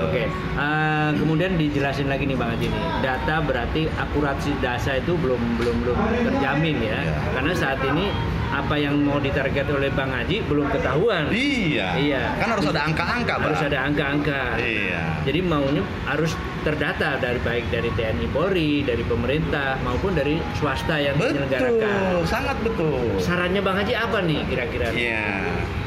Oke. 0.09 0.23
Eh, 0.59 1.09
kemudian 1.19 1.51
dijelasin 1.59 2.07
lagi 2.07 2.23
nih 2.25 2.37
Bang 2.39 2.49
Haji 2.55 2.67
nih. 2.71 2.83
Data 3.03 3.35
berarti 3.43 3.81
akurasi 3.93 4.51
data 4.63 4.91
itu 4.95 5.13
belum 5.19 5.41
belum 5.59 5.75
belum 5.85 5.97
terjamin 6.33 6.77
ya. 6.81 6.99
Iya. 7.03 7.15
Karena 7.35 7.53
saat 7.53 7.79
ini 7.83 8.09
apa 8.49 8.75
yang 8.81 8.97
mau 9.05 9.21
ditarget 9.21 9.69
oleh 9.69 9.93
Bang 9.93 10.09
Haji 10.09 10.41
belum 10.49 10.67
ketahuan. 10.73 11.29
Iya. 11.29 11.87
Iya. 12.01 12.23
Kan 12.41 12.47
harus 12.57 12.65
ada 12.67 12.81
angka-angka. 12.89 13.33
Harus 13.37 13.61
ada 13.61 13.77
angka-angka. 13.85 14.41
Iya. 14.57 15.01
Jadi 15.23 15.39
maunya 15.45 15.83
harus 16.09 16.33
terdata 16.61 17.17
dari 17.17 17.39
baik 17.39 17.69
dari 17.69 17.89
TNI 17.93 18.27
Polri, 18.29 18.81
dari 18.81 19.01
pemerintah 19.01 19.79
maupun 19.81 20.13
dari 20.13 20.37
swasta 20.55 20.95
yang 20.95 21.15
Betul, 21.15 21.45
menyelenggarakan. 21.47 22.25
sangat 22.25 22.57
betul. 22.61 22.99
Sarannya 23.17 23.61
Bang 23.61 23.77
Haji 23.79 23.93
apa 23.93 24.19
nih 24.21 24.41
kira-kira? 24.45 24.91
Iya, 24.91 25.25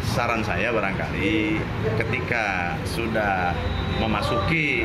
saran 0.03 0.41
saya 0.41 0.71
barangkali 0.71 1.61
ketika 1.97 2.77
sudah 2.85 3.53
memasuki 3.99 4.85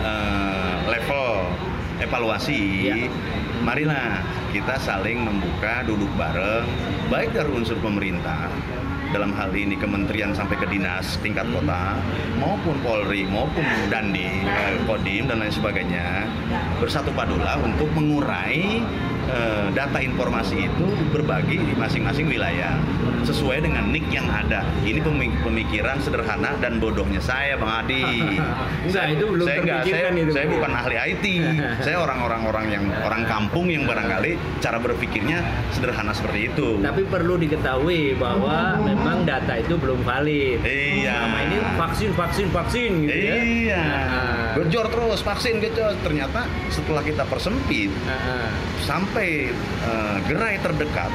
eh, 0.00 0.74
level 0.86 1.50
evaluasi, 1.98 2.60
Iya. 2.86 3.08
marilah 3.60 4.20
kita 4.52 4.76
saling 4.78 5.24
membuka, 5.24 5.80
duduk 5.82 6.08
bareng, 6.14 6.68
baik 7.08 7.32
dari 7.32 7.50
unsur 7.50 7.76
pemerintah 7.80 8.48
dalam 9.10 9.30
hal 9.34 9.54
ini 9.54 9.78
kementerian 9.78 10.34
sampai 10.34 10.58
ke 10.58 10.66
dinas 10.70 11.18
tingkat 11.22 11.46
kota 11.50 11.98
maupun 12.38 12.78
Polri 12.82 13.26
maupun 13.26 13.62
Dandi, 13.90 14.42
eh, 14.42 14.74
Kodim 14.86 15.30
dan 15.30 15.42
lain 15.42 15.52
sebagainya 15.52 16.26
bersatu 16.82 17.10
padulah 17.14 17.58
untuk 17.62 17.90
mengurai 17.94 18.82
eh, 19.30 19.66
data 19.74 19.98
informasi 20.02 20.66
itu 20.66 20.86
berbagi 21.10 21.58
di 21.58 21.72
masing-masing 21.74 22.26
wilayah 22.30 22.78
sesuai 23.26 23.66
dengan 23.66 23.90
nick 23.90 24.06
yang 24.08 24.30
ada. 24.30 24.62
Ini 24.86 25.02
pemi- 25.02 25.34
pemikiran 25.42 25.98
sederhana 25.98 26.54
dan 26.62 26.78
bodohnya 26.78 27.18
saya, 27.18 27.58
Bang 27.58 27.84
Adi. 27.84 28.22
Enggak, 28.86 29.04
itu 29.18 29.24
belum 29.26 29.46
saya 29.46 29.58
enggak, 29.60 29.80
saya, 29.82 30.08
itu. 30.14 30.32
saya 30.32 30.46
bukan 30.46 30.70
ahli 30.70 30.96
IT. 30.96 31.24
saya 31.86 31.96
orang-orang 31.98 32.42
orang 32.46 32.66
yang 32.70 32.84
orang 33.02 33.22
kampung 33.26 33.66
yang 33.66 33.82
barangkali 33.82 34.38
cara 34.62 34.78
berpikirnya 34.78 35.42
sederhana 35.74 36.14
seperti 36.14 36.54
itu. 36.54 36.78
Tapi 36.78 37.02
perlu 37.10 37.34
diketahui 37.34 38.14
bahwa 38.14 38.78
memang 38.86 39.26
data 39.26 39.58
itu 39.58 39.74
belum 39.74 40.06
valid. 40.06 40.62
Iya. 40.62 41.18
Selama 41.18 41.38
ini 41.42 41.56
vaksin, 41.74 42.10
vaksin, 42.14 42.46
vaksin 42.54 42.90
gitu 43.04 43.18
ya. 43.18 43.34
Iya. 43.42 43.82
Nah. 43.82 44.52
Gejor 44.62 44.86
terus 44.88 45.20
vaksin 45.26 45.58
gejor. 45.58 45.98
Ternyata 46.06 46.46
setelah 46.70 47.02
kita 47.02 47.26
persempit 47.26 47.90
Nah, 48.06 48.50
sampai 48.86 49.50
eh, 49.82 50.16
gerai 50.30 50.62
terdekat 50.62 51.10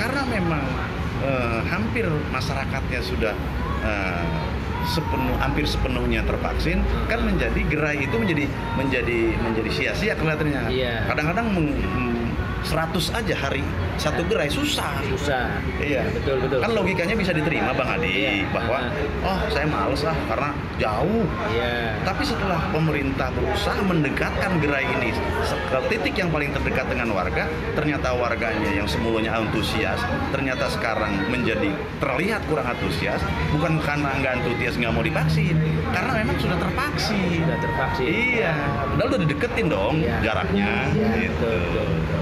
karena 0.00 0.22
memang 0.24 0.64
eh, 1.22 1.60
hampir 1.66 2.06
masyarakatnya 2.30 3.00
sudah 3.00 3.34
eh, 3.82 4.26
sepenuh 4.80 5.36
hampir 5.36 5.68
sepenuhnya 5.68 6.24
tervaksin 6.24 6.80
kan 7.06 7.20
menjadi 7.20 7.60
gerai 7.68 8.00
itu 8.00 8.16
menjadi 8.16 8.48
menjadi 8.74 9.18
menjadi 9.38 9.70
sia-sia 9.70 10.16
kelihatannya. 10.16 10.72
Iya. 10.72 11.04
Kadang-kadang 11.04 11.46
meng- 11.52 11.76
mm, 11.76 12.09
100 12.62 13.16
aja 13.16 13.34
hari 13.36 13.64
satu 13.96 14.24
gerai 14.24 14.48
susah. 14.48 15.00
susah. 15.12 15.48
Iya. 15.76 16.08
Betul, 16.12 16.40
betul. 16.40 16.58
Kan 16.60 16.72
logikanya 16.72 17.12
bisa 17.12 17.32
diterima 17.32 17.72
Bang 17.72 18.00
Adi 18.00 18.08
Iya. 18.08 18.48
bahwa 18.48 18.78
oh 19.22 19.38
saya 19.48 19.66
males 19.68 20.00
lah 20.00 20.16
karena 20.24 20.50
jauh. 20.76 21.24
Iya. 21.52 22.00
Tapi 22.00 22.22
setelah 22.24 22.60
pemerintah 22.72 23.28
berusaha 23.32 23.80
mendekatkan 23.80 24.56
gerai 24.60 24.88
ini 24.88 25.12
ke 25.68 25.78
titik 25.88 26.14
yang 26.16 26.32
paling 26.32 26.50
terdekat 26.50 26.88
dengan 26.88 27.12
warga, 27.12 27.44
ternyata 27.76 28.12
warganya 28.12 28.70
yang 28.72 28.88
semulanya 28.88 29.36
antusias, 29.36 30.00
ternyata 30.32 30.68
sekarang 30.72 31.28
menjadi 31.28 31.70
terlihat 32.00 32.40
kurang 32.48 32.72
antusias, 32.72 33.20
bukan 33.52 33.76
karena 33.84 34.16
nggak 34.16 34.32
antusias 34.40 34.74
nggak 34.80 34.92
mau 34.92 35.04
divaksin, 35.04 35.56
karena 35.92 36.12
memang 36.24 36.36
sudah 36.40 36.56
tervaksin. 36.56 37.44
Sudah 37.44 37.58
tervaksin. 37.60 38.08
Iya, 38.08 38.54
padahal 38.94 39.08
udah 39.12 39.20
dideketin 39.20 39.66
dong 39.68 39.94
Iya. 40.00 40.16
jaraknya. 40.24 40.72
Iya, 40.90 41.08
gitu. 41.20 41.44
betul, 41.44 41.56
betul, 41.60 41.84
betul. 41.84 42.19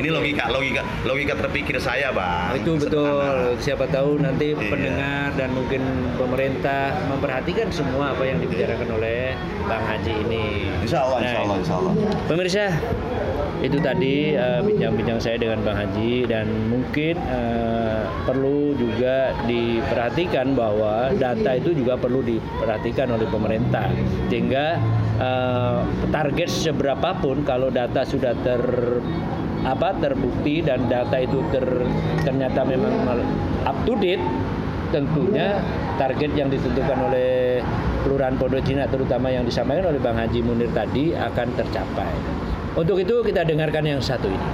Ini 0.00 0.08
logika, 0.08 0.48
logika, 0.48 0.80
logika 1.04 1.32
terpikir 1.36 1.76
saya, 1.76 2.08
bang. 2.08 2.56
Itu 2.56 2.80
Sederhana. 2.80 3.20
betul. 3.20 3.60
Siapa 3.60 3.84
tahu 3.84 4.10
nanti 4.16 4.56
Iya. 4.56 4.64
pendengar 4.64 5.28
dan 5.36 5.52
mungkin 5.52 5.82
pemerintah 6.16 6.80
memperhatikan 7.06 7.68
semua 7.68 8.16
apa 8.16 8.24
yang 8.24 8.40
dibicarakan 8.40 8.96
oleh 8.96 9.36
Bang 9.68 9.84
Haji 9.84 10.12
ini. 10.24 10.72
Insya 10.80 11.04
Allah, 11.04 11.18
Nah, 11.20 11.28
insya 11.28 11.40
Allah, 11.44 11.56
insya 11.60 11.74
Allah. 11.76 11.92
Pemirsa, 12.24 12.64
itu 13.60 13.76
tadi 13.78 14.32
eh, 14.32 14.60
bincang-bincang 14.64 15.20
saya 15.20 15.36
dengan 15.36 15.60
Bang 15.60 15.76
Haji 15.76 16.24
dan 16.24 16.48
mungkin 16.72 17.20
eh, 17.20 18.00
perlu 18.24 18.72
juga 18.72 19.36
diperhatikan 19.44 20.56
bahwa 20.56 21.12
data 21.12 21.50
itu 21.52 21.76
juga 21.76 22.00
perlu 22.00 22.24
diperhatikan 22.24 23.12
oleh 23.12 23.28
pemerintah 23.28 23.92
sehingga 24.32 24.80
eh, 25.20 25.78
target 26.08 26.48
seberapapun 26.48 27.44
kalau 27.44 27.68
data 27.68 28.00
sudah 28.00 28.32
ter 28.40 28.64
apa 29.64 29.92
terbukti 30.00 30.64
dan 30.64 30.88
data 30.88 31.16
itu 31.20 31.44
ter, 31.52 31.64
ternyata 32.24 32.64
memang 32.64 32.92
up 33.66 33.76
to 33.84 33.92
date 34.00 34.22
tentunya 34.90 35.60
target 35.96 36.32
yang 36.34 36.48
ditentukan 36.50 36.98
oleh 37.10 37.62
Kelurahan 38.00 38.34
Pondok 38.40 38.64
Cina 38.64 38.88
terutama 38.88 39.28
yang 39.28 39.44
disampaikan 39.44 39.92
oleh 39.92 40.00
Bang 40.00 40.16
Haji 40.16 40.40
Munir 40.40 40.72
tadi 40.72 41.12
akan 41.12 41.48
tercapai. 41.52 42.12
Untuk 42.74 42.96
itu 42.96 43.20
kita 43.20 43.44
dengarkan 43.44 43.84
yang 43.84 44.00
satu 44.00 44.26
ini. 44.26 44.48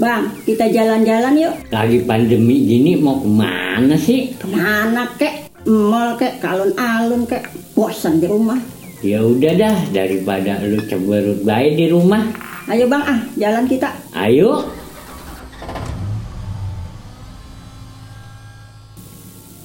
Bang, 0.00 0.32
kita 0.48 0.72
jalan-jalan 0.72 1.36
yuk. 1.36 1.54
Lagi 1.68 2.00
pandemi 2.08 2.64
gini 2.64 2.96
mau 2.96 3.20
ke 3.20 3.28
mana 3.28 3.96
sih? 4.00 4.32
Ke 4.32 4.48
mana 4.48 5.04
kek? 5.20 5.52
Mall 5.68 6.16
kek, 6.16 6.40
alun-alun 6.40 7.28
kek. 7.28 7.44
Bosan 7.76 8.16
di 8.16 8.24
rumah. 8.24 8.79
Ya 9.00 9.24
udah 9.24 9.52
dah 9.56 9.78
daripada 9.96 10.60
lu 10.60 10.76
ceberut 10.84 11.40
baik 11.40 11.72
di 11.80 11.88
rumah. 11.88 12.20
Ayo 12.68 12.84
bang 12.84 13.00
ah, 13.00 13.20
jalan 13.32 13.64
kita. 13.64 13.88
Ayo. 14.12 14.68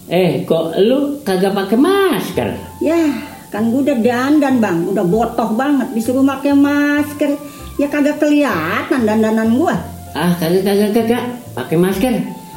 Eh, 0.07 0.47
kok 0.47 0.79
lu 0.79 1.19
kagak 1.27 1.51
pakai 1.51 1.75
masker? 1.75 2.49
Ya, 2.79 2.95
kan 3.51 3.75
gue 3.75 3.83
udah 3.83 3.99
dandan 3.99 4.63
bang, 4.63 4.87
udah 4.87 5.03
botoh 5.03 5.51
banget 5.51 5.91
disuruh 5.91 6.23
pakai 6.23 6.55
masker. 6.55 7.35
Ya 7.75 7.91
kagak 7.91 8.23
kelihatan 8.23 9.03
dandanan 9.03 9.51
gua. 9.59 9.75
Ah, 10.15 10.31
kagak 10.39 10.63
kagak 10.63 10.91
kagak 10.95 11.23
pakai 11.51 11.75
masker. 11.75 12.13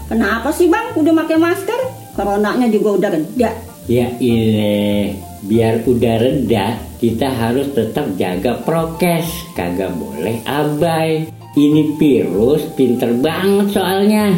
Kenapa 0.07 0.55
sih 0.55 0.71
bang 0.71 0.95
udah 0.95 1.13
pakai 1.27 1.37
masker? 1.43 1.81
Coronanya 2.15 2.71
juga 2.71 3.03
udah 3.03 3.11
reda. 3.19 3.51
Ya 3.91 4.15
ile, 4.23 5.19
biar 5.47 5.87
udah 5.87 6.17
reda, 6.19 6.79
kita 6.99 7.31
harus 7.31 7.71
tetap 7.71 8.11
jaga 8.19 8.59
prokes, 8.67 9.47
kagak 9.55 9.95
boleh 9.95 10.43
abai. 10.49 11.31
Ini 11.59 11.99
virus 11.99 12.63
pinter 12.75 13.15
banget 13.19 13.75
soalnya. 13.75 14.35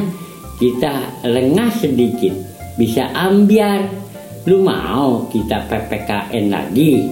Kita 0.60 1.24
lengah 1.24 1.72
sedikit, 1.72 2.32
bisa 2.76 3.08
ambiar. 3.16 3.88
Lu 4.48 4.64
mau 4.64 5.28
kita 5.28 5.68
PPKN 5.68 6.44
lagi? 6.48 7.04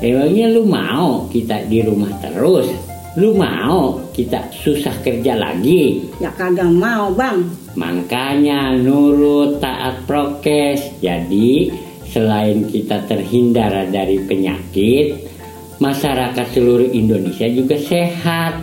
Emangnya 0.00 0.48
lu 0.48 0.64
mau 0.64 1.28
kita 1.28 1.68
di 1.68 1.84
rumah 1.84 2.08
terus? 2.24 2.72
Lu 3.20 3.36
mau 3.36 4.00
kita 4.16 4.48
susah 4.48 4.96
kerja 5.04 5.36
lagi? 5.36 6.08
Ya 6.24 6.32
kagak 6.32 6.72
mau 6.72 7.12
bang. 7.12 7.44
Makanya 7.76 8.72
nurut 8.80 9.60
taat 9.60 10.08
prokes. 10.08 11.02
Jadi 11.04 11.68
selain 12.10 12.66
kita 12.66 13.06
terhindar 13.06 13.86
dari 13.88 14.18
penyakit, 14.26 15.30
masyarakat 15.78 16.46
seluruh 16.52 16.90
Indonesia 16.90 17.46
juga 17.48 17.78
sehat 17.78 18.60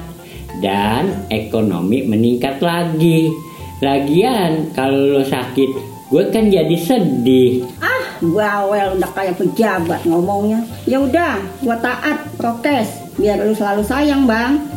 dan 0.60 1.28
ekonomi 1.32 2.06
meningkat 2.06 2.60
lagi. 2.62 3.32
Lagian 3.80 4.74
kalau 4.74 5.18
lo 5.18 5.24
sakit, 5.24 5.70
gue 6.10 6.24
kan 6.34 6.50
jadi 6.50 6.76
sedih. 6.76 7.66
Ah, 7.80 7.98
bawel 8.22 8.98
udah 8.98 9.12
kayak 9.14 9.38
pejabat 9.38 10.02
ngomongnya. 10.06 10.66
Ya 10.90 10.98
udah, 10.98 11.38
gua 11.62 11.78
taat 11.78 12.26
prokes 12.38 12.90
biar 13.18 13.42
lu 13.42 13.54
selalu 13.54 13.86
sayang, 13.86 14.26
Bang. 14.26 14.77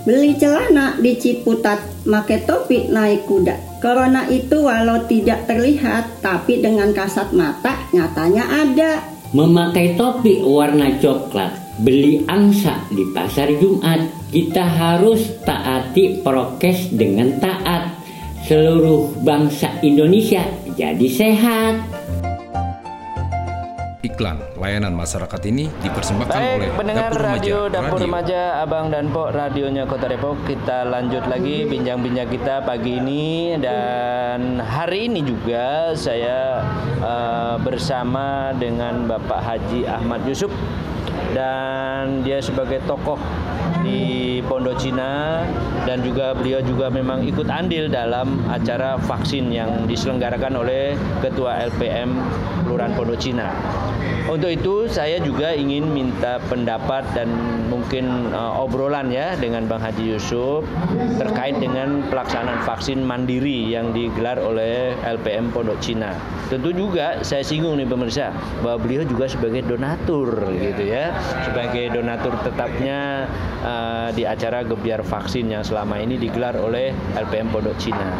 Beli 0.00 0.32
celana 0.40 0.96
di 0.96 1.12
Ciputat, 1.20 2.08
make 2.08 2.48
topi 2.48 2.88
naik 2.88 3.28
kuda. 3.28 3.84
Corona 3.84 4.24
itu 4.32 4.64
walau 4.64 5.04
tidak 5.04 5.44
terlihat, 5.44 6.24
tapi 6.24 6.64
dengan 6.64 6.92
kasat 6.96 7.36
mata 7.36 7.76
nyatanya 7.92 8.44
ada. 8.48 8.92
Memakai 9.36 10.00
topi 10.00 10.40
warna 10.40 10.96
coklat, 10.96 11.52
beli 11.84 12.24
angsa 12.24 12.80
di 12.88 13.04
pasar 13.12 13.52
Jumat. 13.60 14.08
Kita 14.32 14.64
harus 14.64 15.36
taati 15.44 16.24
prokes 16.24 16.96
dengan 16.96 17.36
taat. 17.36 18.00
Seluruh 18.48 19.20
bangsa 19.20 19.84
Indonesia 19.84 20.48
jadi 20.74 21.08
sehat. 21.12 21.99
Iklan 24.00 24.40
layanan 24.56 24.96
masyarakat 24.96 25.40
ini 25.52 25.68
dipersembahkan 25.84 26.40
oleh 26.40 26.72
Baik, 26.72 26.80
pendengar 26.80 27.12
Dapur 27.12 27.20
Remaja 27.20 27.36
radio 27.36 27.58
Dapur 27.68 27.98
Radio. 28.00 28.04
Remaja 28.08 28.40
Abang 28.64 28.86
dan 28.88 29.04
Pok 29.12 29.28
radionya 29.28 29.84
Kota 29.84 30.06
Depok. 30.08 30.40
Kita 30.48 30.88
lanjut 30.88 31.28
lagi 31.28 31.68
bincang-bincang 31.68 32.28
kita 32.32 32.64
pagi 32.64 32.96
ini 32.96 33.60
dan 33.60 34.56
hari 34.56 35.12
ini 35.12 35.20
juga 35.20 35.92
saya 35.92 36.64
eh, 36.96 37.54
bersama 37.60 38.56
dengan 38.56 39.04
Bapak 39.04 39.40
Haji 39.44 39.84
Ahmad 39.84 40.24
Yusuf 40.24 40.48
dan 41.36 42.24
dia 42.24 42.40
sebagai 42.40 42.80
tokoh 42.88 43.20
di 43.84 44.40
Pondok 44.44 44.76
Cina 44.80 45.44
dan 45.88 46.04
juga 46.04 46.36
beliau 46.36 46.60
juga 46.64 46.92
memang 46.92 47.24
ikut 47.24 47.48
andil 47.48 47.88
dalam 47.88 48.40
acara 48.48 49.00
vaksin 49.00 49.48
yang 49.52 49.88
diselenggarakan 49.88 50.60
oleh 50.60 50.94
Ketua 51.24 51.64
LPM 51.72 52.12
Kelurahan 52.64 52.92
Pondok 52.94 53.18
Cina. 53.18 53.48
Untuk 54.30 54.46
itu 54.46 54.86
saya 54.86 55.18
juga 55.18 55.50
ingin 55.50 55.90
minta 55.90 56.38
pendapat 56.46 57.02
dan 57.18 57.34
mungkin 57.66 58.30
uh, 58.30 58.62
obrolan 58.62 59.10
ya 59.10 59.34
dengan 59.34 59.66
Bang 59.66 59.82
Haji 59.82 60.14
Yusuf 60.14 60.62
terkait 61.18 61.58
dengan 61.58 62.06
pelaksanaan 62.06 62.62
vaksin 62.62 63.02
mandiri 63.02 63.74
yang 63.74 63.90
digelar 63.90 64.38
oleh 64.38 64.94
LPM 65.02 65.50
Pondok 65.50 65.82
Cina. 65.82 66.14
Tentu 66.46 66.70
juga 66.70 67.26
saya 67.26 67.42
singgung 67.42 67.74
nih 67.82 67.90
pemirsa 67.90 68.30
bahwa 68.62 68.86
beliau 68.86 69.02
juga 69.02 69.26
sebagai 69.26 69.66
donatur 69.66 70.46
gitu 70.54 70.86
ya, 70.86 71.10
sebagai 71.42 71.90
donatur 71.90 72.30
tetapnya 72.46 73.26
uh, 73.66 74.14
di 74.14 74.30
acara 74.30 74.62
gebiar 74.62 75.02
vaksin 75.02 75.50
yang 75.50 75.66
selama 75.66 75.98
ini 75.98 76.14
digelar 76.14 76.54
oleh 76.54 76.94
LPM 77.18 77.50
Pondok 77.50 77.74
Cina. 77.82 78.14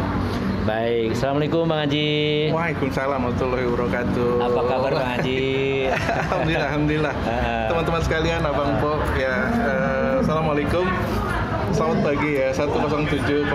Baik, 0.61 1.17
assalamualaikum 1.17 1.65
Bang 1.65 1.89
Haji. 1.89 2.09
Waalaikumsalam 2.53 3.17
warahmatullahi 3.17 3.65
wabarakatuh. 3.65 4.31
Apa 4.45 4.61
kabar 4.69 4.91
Bang 4.93 5.09
Haji? 5.17 5.41
alhamdulillah, 6.29 6.67
alhamdulillah. 6.69 7.15
Ah. 7.31 7.65
Teman-teman 7.71 8.01
sekalian, 8.05 8.41
Abang 8.45 8.77
Po, 8.77 9.01
ya, 9.17 9.49
eh, 9.57 10.11
assalamualaikum. 10.21 10.85
selamat 11.71 11.99
pagi 12.03 12.31
ya 12.35 12.51
107,8 12.51 13.47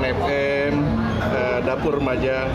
FM 0.00 0.72
eh, 1.20 1.58
Dapur 1.60 1.94
Remaja 1.94 2.46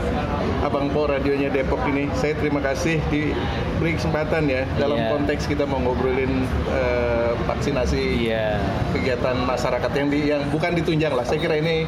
Abang 0.61 0.87
Po 0.87 1.05
radionya 1.05 1.49
Depok 1.49 1.83
ini. 1.85 2.07
Saya 2.13 2.33
terima 2.33 2.59
kasih 2.59 3.03
diberi 3.07 3.93
kesempatan 3.93 4.47
ya 4.47 4.63
dalam 4.73 4.95
Iya. 4.95 5.09
konteks 5.11 5.43
kita 5.45 5.63
mau 5.63 5.77
ngobrolin 5.77 6.47
eh, 6.69 7.31
vaksinasi 7.43 8.01
Iya. 8.23 8.57
kegiatan 8.91 9.35
masyarakat 9.39 9.91
yang 9.91 10.07
di, 10.07 10.19
yang 10.25 10.41
bukan 10.47 10.71
ditunjang 10.73 11.11
lah. 11.11 11.21
Saya 11.21 11.39
kira 11.39 11.55
ini 11.55 11.83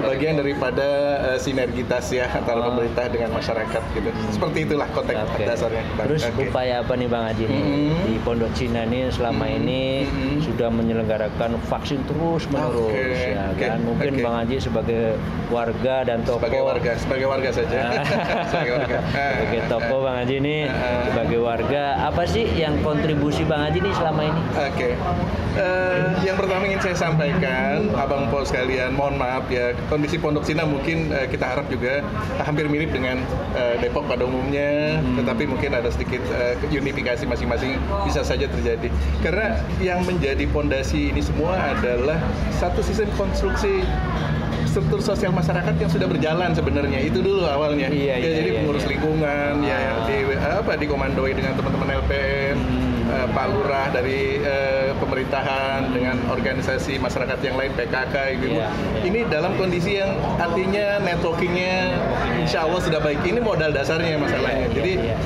bagian 0.00 0.36
daripada 0.36 0.86
eh, 1.26 1.38
sinergitas 1.38 2.06
ya 2.08 2.30
antara 2.30 2.60
Oh. 2.60 2.66
pemerintah 2.70 3.08
dengan 3.08 3.30
masyarakat 3.32 3.82
gitu. 3.90 4.10
Seperti 4.30 4.58
itulah 4.64 4.86
konteks 4.88 5.18
Oke. 5.26 5.42
dasarnya. 5.44 5.82
Bang. 5.92 6.06
Terus 6.06 6.22
Oke. 6.24 6.46
upaya 6.46 6.74
apa 6.80 6.92
nih 6.94 7.08
Bang 7.08 7.24
Haji 7.26 7.44
nih? 7.44 7.60
Mhm. 7.60 7.88
di 8.02 8.14
Pondok 8.20 8.52
Cina 8.52 8.82
ini 8.84 9.06
selama 9.08 9.44
Mhm. 9.44 9.56
ini 9.56 9.82
Mhm. 10.04 10.36
sudah 10.40 10.68
menyelenggarakan 10.68 11.50
vaksin 11.64 12.00
terus 12.04 12.46
menerus 12.46 12.90
Oke, 12.90 13.32
ya 13.32 13.46
kan. 13.56 13.78
Mungkin 13.80 14.12
oke. 14.12 14.22
Bang 14.22 14.36
Haji 14.36 14.56
sebagai 14.58 15.02
warga 15.48 16.04
dan 16.04 16.19
tokoh 16.22 16.38
sebagai 16.40 16.62
warga, 16.62 16.92
sebagai 16.96 17.26
warga 17.26 17.50
saja. 17.50 17.80
sebagai 18.50 18.72
warga. 18.76 18.98
Ah. 19.10 19.30
sebagai 19.36 19.60
tokoh 19.66 19.98
Bang 20.02 20.16
Haji 20.22 20.34
ini 20.38 20.56
Ah. 20.64 21.02
sebagai 21.08 21.38
warga 21.40 21.82
apa 22.00 22.22
sih 22.24 22.44
yang 22.54 22.78
kontribusi 22.80 23.42
Bang 23.42 23.64
Haji 23.64 23.78
nih 23.80 23.94
selama 23.94 24.22
ini? 24.24 24.40
Oke, 24.56 24.90
Eh, 25.50 26.06
yang 26.22 26.38
pertama 26.38 26.62
ingin 26.62 26.78
saya 26.78 26.94
sampaikan, 26.96 27.90
abang 27.98 28.30
po 28.30 28.46
sekalian, 28.46 28.94
mohon 28.94 29.18
maaf 29.18 29.50
ya, 29.50 29.74
kondisi 29.90 30.14
Pondok 30.14 30.46
Cina 30.46 30.62
mungkin 30.62 31.10
eh, 31.10 31.26
kita 31.26 31.42
harap 31.42 31.66
juga 31.66 32.06
hampir 32.40 32.70
mirip 32.70 32.94
dengan 32.94 33.18
eh, 33.52 33.74
Depok 33.82 34.06
pada 34.06 34.22
umumnya, 34.22 35.02
tetapi 35.18 35.50
mungkin 35.50 35.74
ada 35.74 35.90
sedikit 35.90 36.22
eh, 36.30 36.54
unifikasi 36.70 37.26
masing-masing 37.26 37.76
bisa 38.06 38.22
saja 38.22 38.46
terjadi. 38.46 38.94
Karena 39.20 39.58
yang 39.82 40.06
menjadi 40.06 40.46
pondasi 40.46 41.10
ini 41.10 41.18
semua 41.18 41.58
adalah 41.58 42.22
satu 42.54 42.78
sistem 42.80 43.10
konstruksi 43.18 43.82
struktur 44.70 45.02
sosial 45.02 45.34
masyarakat 45.34 45.74
yang 45.74 45.90
sudah 45.90 46.06
berjalan 46.06 46.54
sebenarnya 46.54 47.02
itu 47.02 47.18
dulu 47.18 47.42
awalnya 47.42 47.90
Iya, 47.90 48.14
ya, 48.14 48.16
iya, 48.16 48.30
jadi 48.38 48.48
iya, 48.48 48.56
pengurus 48.56 48.84
iya. 48.86 48.90
lingkungan 48.94 49.52
ya 49.60 49.78
Ah. 49.80 50.06
di 50.06 50.16
apa 50.38 50.72
dikomandoi 50.76 51.32
dengan 51.34 51.52
teman-teman 51.54 51.88
LPM 52.00 52.56
Hmm. 52.60 53.10
eh, 53.10 53.28
Pak 53.28 53.46
Lurah 53.50 53.90
dari 53.90 54.38
eh, 54.38 54.94
pemerintahan 54.94 55.90
dengan 55.90 56.16
organisasi 56.30 56.94
masyarakat 56.96 57.38
yang 57.42 57.58
lain 57.58 57.74
PKK 57.74 58.14
ibu 58.38 58.46
Iya, 58.48 58.70
iya. 58.70 59.00
ini 59.02 59.20
dalam 59.26 59.58
kondisi 59.58 59.98
yang 59.98 60.10
artinya 60.36 61.02
networkingnya 61.02 61.98
insya 62.38 62.62
Allah 62.62 62.78
sudah 62.78 63.00
baik 63.00 63.18
ini 63.24 63.42
modal 63.42 63.74
dasarnya 63.74 64.14
masalahnya 64.14 64.64
Iya, 64.64 64.70
iya, 64.70 64.76
jadi 64.78 64.92
iya. 65.02 65.16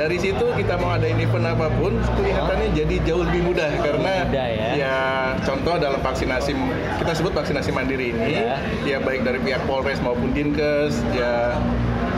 Dari 0.00 0.16
situ 0.16 0.46
kita 0.56 0.80
mau 0.80 0.96
ada 0.96 1.04
event 1.04 1.44
apa 1.44 1.68
pun 1.76 1.92
kelihatannya 2.16 2.72
jadi 2.72 2.94
jauh 3.04 3.20
lebih 3.20 3.52
mudah 3.52 3.68
karena 3.84 4.24
Mudah 4.24 4.48
ya. 4.72 4.96
contoh 5.44 5.76
dalam 5.76 6.00
vaksinasi 6.00 6.56
kita 6.96 7.12
sebut 7.12 7.36
vaksinasi 7.36 7.68
mandiri 7.68 8.16
ini 8.16 8.40
Ya. 8.40 8.56
ya 8.86 8.98
baik 8.98 9.28
dari 9.28 9.36
pihak 9.44 9.60
Polres 9.68 10.00
maupun 10.00 10.32
Dinkes 10.32 11.04
ya 11.12 11.52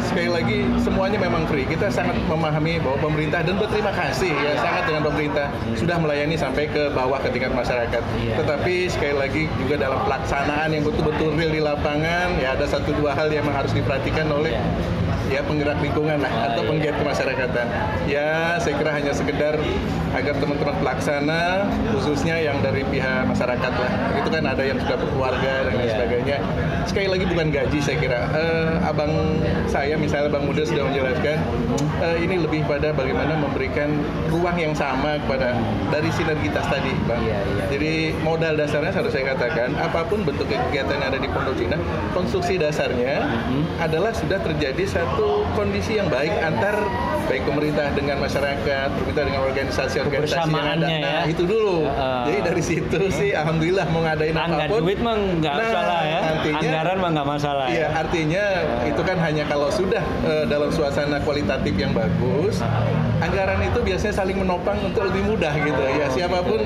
sekali 0.03 0.31
lagi 0.31 0.59
semuanya 0.79 1.18
memang 1.18 1.42
free 1.47 1.64
kita 1.64 1.90
sangat 1.90 2.14
memahami 2.27 2.79
bahwa 2.79 2.99
pemerintah 3.03 3.40
dan 3.42 3.59
berterima 3.59 3.90
kasih 3.90 4.31
ya 4.31 4.55
sangat 4.59 4.87
dengan 4.87 5.03
pemerintah 5.03 5.47
sudah 5.75 5.97
melayani 5.99 6.37
sampai 6.37 6.68
ke 6.68 6.92
bawah 6.92 7.18
ke 7.18 7.35
tingkat 7.35 7.51
masyarakat 7.51 8.03
Iya. 8.14 8.35
tetapi 8.38 8.75
sekali 8.87 9.14
lagi 9.16 9.42
juga 9.59 9.75
dalam 9.81 9.99
pelaksanaan 10.05 10.71
yang 10.71 10.85
betul-betul 10.85 11.35
real 11.35 11.51
di 11.51 11.62
lapangan 11.64 12.38
ya 12.38 12.55
ada 12.55 12.66
satu 12.68 12.95
dua 12.95 13.16
hal 13.16 13.27
yang 13.27 13.47
harus 13.49 13.75
diperhatikan 13.75 14.31
oleh 14.31 14.55
Iya. 14.55 14.62
Ya 15.33 15.40
penggerak 15.42 15.81
lingkungan 15.81 16.21
lah 16.21 16.29
Ah, 16.29 16.45
atau 16.53 16.62
iya. 16.62 16.68
penggiat 16.68 16.95
kemasyarakatan. 17.01 17.66
Ya, 18.05 18.31
saya 18.61 18.75
kira 18.77 18.92
hanya 18.92 19.12
sekedar 19.12 19.57
agar 20.12 20.35
teman-teman 20.37 20.77
pelaksana 20.79 21.42
khususnya 21.92 22.37
yang 22.37 22.61
dari 22.61 22.85
pihak 22.85 23.25
masyarakat 23.25 23.72
lah. 23.72 23.90
Itu 24.20 24.29
kan 24.29 24.44
ada 24.44 24.62
yang 24.62 24.79
sudah 24.79 24.96
berkeluarga 24.96 25.53
dan 25.64 25.72
lain 25.72 25.81
Iya. 25.83 25.94
sebagainya. 25.96 26.38
Sekali 26.83 27.09
lagi 27.09 27.25
bukan 27.27 27.46
gaji 27.48 27.79
saya 27.79 27.96
kira. 27.96 28.20
Eh, 28.33 28.72
abang 28.83 29.12
saya 29.66 29.94
misalnya 29.96 30.29
Bang 30.29 30.44
Muda 30.44 30.62
sudah 30.62 30.85
menjelaskan 30.85 31.38
eh, 32.03 32.16
ini 32.18 32.42
lebih 32.42 32.66
pada 32.66 32.90
bagaimana 32.90 33.38
memberikan 33.38 33.88
ruang 34.29 34.59
yang 34.59 34.75
sama 34.75 35.16
kepada 35.22 35.55
dari 35.88 36.11
sinergitas 36.11 36.66
tadi, 36.66 36.92
Bang. 37.07 37.22
Iya, 37.22 37.38
iya. 37.38 37.64
Jadi 37.70 37.92
modal 38.20 38.59
dasarnya 38.59 38.92
harus 38.92 39.12
saya 39.14 39.33
katakan 39.33 39.72
apa 39.79 40.05
pun 40.05 40.22
bentuk 40.22 40.44
kegiatan 40.46 40.98
yang 40.98 41.09
ada 41.14 41.18
di 41.18 41.29
Pondok 41.31 41.55
Cina, 41.57 41.79
konstruksi 42.12 42.59
dasarnya 42.59 43.22
Mhm. 43.22 43.81
adalah 43.81 44.12
sudah 44.12 44.42
terjadi 44.42 44.85
satu 44.85 45.46
kondisi 45.55 45.96
yang 45.96 46.11
baik 46.11 46.35
antar 46.42 46.77
baik 47.22 47.46
pemerintah 47.46 47.87
dengan 47.94 48.18
masyarakat, 48.18 48.88
pemerintah 48.98 49.25
dengan 49.25 49.40
organisasi-organisasi 49.46 50.02
yang 50.05 50.11
ada. 50.12 50.19
Kebersamaannya 50.19 50.88
ya. 50.93 51.12
Nah, 51.12 51.25
itu 51.27 51.43
dulu. 51.45 51.77
Heeh. 51.85 52.23
Jadi 52.23 52.38
dari 52.43 52.62
situ 52.62 53.01
sih 53.11 53.31
alhamdulillah 53.33 53.87
mau 53.88 54.01
ngadain 54.03 54.35
Angga 54.35 54.57
apa 54.61 54.71
pun. 54.71 54.81
duit 54.83 54.99
mah 54.99 55.15
nggak 55.15 55.55
Nah, 55.55 55.69
salah 55.69 56.01
ya. 56.03 56.19
nantinya- 56.23 56.61
Anggaran 56.61 56.97
mah 56.99 57.11
nggak 57.12 57.29
masalah 57.29 57.67
Iya, 57.67 57.81
ya. 57.81 57.88
artinya 57.95 58.45
itu 58.85 59.03
kan 59.03 59.17
hanya 59.19 59.45
kalau 59.45 59.69
sudah 59.69 60.03
eh, 60.23 60.45
dalam 60.45 60.69
suasana 60.69 61.19
kualitatif 61.21 61.75
yang 61.75 61.93
bagus, 61.93 62.59
anggaran 63.19 63.61
itu 63.61 63.79
biasanya 63.81 64.15
saling 64.15 64.37
menopang 64.37 64.79
untuk 64.81 65.05
lebih 65.05 65.23
mudah 65.27 65.53
gitu. 65.57 65.83
Ya 65.93 66.07
siapa 66.09 66.41
pun 66.41 66.59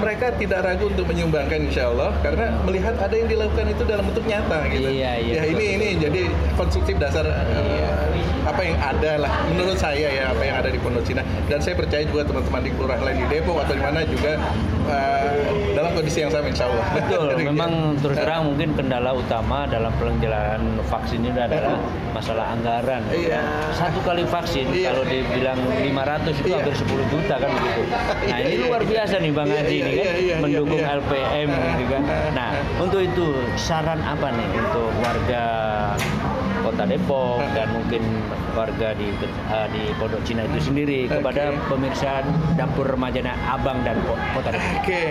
mereka 0.00 0.26
tidak 0.34 0.60
ragu 0.64 0.88
untuk 0.88 1.06
menyumbangkan 1.06 1.68
insya 1.68 1.92
Allah 1.92 2.10
karena 2.24 2.56
melihat 2.64 2.96
ada 2.96 3.14
yang 3.14 3.28
dilakukan 3.28 3.66
itu 3.68 3.82
dalam 3.84 4.04
bentuk 4.08 4.24
nyata 4.24 4.58
gitu. 4.72 4.88
Iya, 4.88 5.12
iya, 5.20 5.34
Ya 5.36 5.42
betul, 5.44 5.60
ini 5.60 5.66
ini 5.76 5.88
jadi 6.00 6.22
konstruktif 6.56 6.96
dasar 6.96 7.24
eh, 7.28 8.10
apa 8.48 8.60
yang 8.64 8.76
ada 8.80 9.12
lah 9.20 9.32
menurut 9.52 9.76
saya 9.76 10.08
ya 10.08 10.32
apa 10.32 10.42
yang 10.42 10.56
ada 10.64 10.68
di 10.72 10.78
Pondok 10.80 11.04
Cina. 11.04 11.22
Dan 11.46 11.60
saya 11.60 11.76
percaya 11.76 12.02
juga 12.08 12.24
teman-teman 12.24 12.60
di 12.64 12.70
kelurahan 12.74 13.02
lain 13.04 13.18
di 13.22 13.26
Depok 13.28 13.56
atau 13.62 13.74
di 13.76 13.82
mana 13.84 14.00
juga 14.08 14.32
dalam 14.90 15.49
kondisi 16.00 16.18
yang 16.24 16.32
sama 16.32 16.46
insya 16.48 16.64
Allah. 16.64 16.86
Betul, 16.96 17.26
memang 17.52 17.72
terus 18.00 18.16
Eh, 18.16 18.24
terang 18.24 18.42
mungkin 18.48 18.68
kendala 18.72 19.10
utama 19.12 19.68
dalam 19.68 19.92
penyelenggaraan 20.00 20.62
vaksin 20.88 21.20
ini 21.20 21.36
adalah 21.36 21.76
masalah 22.16 22.56
anggaran. 22.56 23.04
Iya. 23.12 23.40
Satu 23.76 24.00
kali 24.00 24.24
vaksin 24.24 24.66
Iya. 24.72 24.96
kalau 24.96 25.04
dibilang 25.04 25.60
500 25.60 26.34
itu 26.40 26.48
Iya. 26.48 26.56
hampir 26.64 26.74
10 26.74 27.04
juta 27.12 27.34
kan 27.36 27.50
begitu. 27.52 27.82
Nah, 27.84 28.16
Iya, 28.24 28.36
ini 28.40 28.54
iya, 28.56 28.64
luar 28.64 28.82
iya. 28.82 28.90
biasa 28.96 29.14
nih 29.20 29.32
Bang 29.36 29.48
Iya, 29.48 29.58
Haji 29.60 29.68
iya, 29.70 29.80
ini 29.80 29.92
kan 29.92 30.06
iya, 30.08 30.12
iya, 30.24 30.36
mendukung 30.40 30.80
iya. 30.82 30.96
LPM 30.96 31.48
gitu 31.76 31.84
kan. 31.92 32.02
Nah, 32.32 32.50
untuk 32.80 33.00
itu 33.04 33.26
saran 33.60 34.00
apa 34.00 34.28
nih 34.32 34.48
untuk 34.56 34.90
warga 35.04 35.44
Kota 36.60 36.84
Depok 36.84 37.40
dan 37.56 37.68
mungkin 37.72 38.02
warga 38.52 38.92
di 38.92 39.08
eh, 39.12 39.66
di 39.70 39.82
Pondok 39.96 40.22
Cina 40.22 40.42
itu 40.44 40.58
sendiri 40.62 41.06
kepada 41.06 41.50
Oke. 41.50 41.60
pemirsa 41.68 42.22
dapur 42.54 42.86
remaja 42.86 43.20
Abang 43.46 43.82
dan 43.82 43.98
Po- 44.02 44.18
Kota 44.32 44.50
Depok. 44.50 44.80
Oke, 44.80 45.02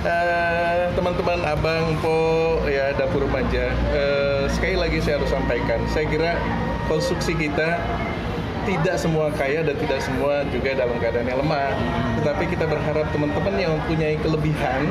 Eh, 0.00 0.88
teman-teman 0.96 1.44
abang 1.44 1.92
po 2.00 2.16
ya 2.64 2.88
dapur 2.96 3.28
remaja, 3.28 3.68
eh, 3.92 4.48
sekali 4.48 4.72
lagi 4.72 4.96
saya 4.96 5.20
harus 5.20 5.28
sampaikan, 5.28 5.76
saya 5.84 6.08
kira 6.08 6.40
konstruksi 6.88 7.36
kita 7.36 7.76
tidak 8.66 8.96
semua 9.00 9.32
kaya 9.34 9.60
dan 9.64 9.76
tidak 9.76 10.00
semua 10.02 10.44
juga 10.50 10.76
dalam 10.76 10.96
keadaan 11.00 11.26
yang 11.28 11.40
lemah. 11.40 11.72
Tetapi 12.20 12.44
kita 12.52 12.64
berharap 12.68 13.06
teman-teman 13.12 13.54
yang 13.56 13.72
mempunyai 13.80 14.16
kelebihan 14.20 14.88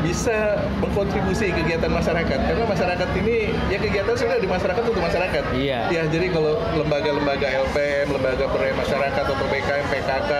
bisa 0.00 0.64
mengkontribusi 0.80 1.52
kegiatan 1.52 1.92
masyarakat 1.92 2.38
karena 2.40 2.64
masyarakat 2.64 3.08
ini 3.20 3.52
ya 3.68 3.78
kegiatan 3.78 4.14
sudah 4.16 4.38
di 4.40 4.48
masyarakat 4.48 4.82
untuk 4.82 5.02
masyarakat. 5.02 5.44
Iya. 5.52 5.80
Ya 5.92 6.02
jadi 6.08 6.26
kalau 6.32 6.56
lembaga-lembaga 6.78 7.46
LPM, 7.68 8.06
lembaga 8.16 8.44
berdaya 8.48 8.74
masyarakat 8.78 9.24
atau 9.28 9.46
BKM, 9.50 9.86
PKK, 9.92 10.30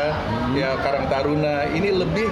ya 0.57 0.69
Karang 0.81 1.07
Taruna 1.13 1.69
ini 1.77 1.93
lebih 1.93 2.29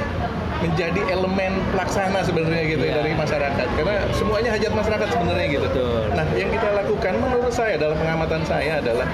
menjadi 0.59 1.01
elemen 1.15 1.63
pelaksana 1.71 2.19
sebenarnya 2.27 2.63
gitu 2.67 2.83
ya 2.83 2.91
Iya. 2.91 2.97
dari 2.99 3.13
masyarakat 3.15 3.67
karena 3.79 3.95
semuanya 4.11 4.51
hajat 4.59 4.73
masyarakat 4.75 5.09
sebenarnya 5.15 5.47
gitu. 5.55 5.67
Betul. 5.71 6.03
Nah, 6.19 6.27
yang 6.35 6.51
kita 6.51 6.69
lakukan 6.75 7.13
menurut 7.23 7.53
saya 7.55 7.75
dalam 7.79 7.95
pengamatan 7.95 8.43
saya 8.43 8.83
adalah 8.83 9.07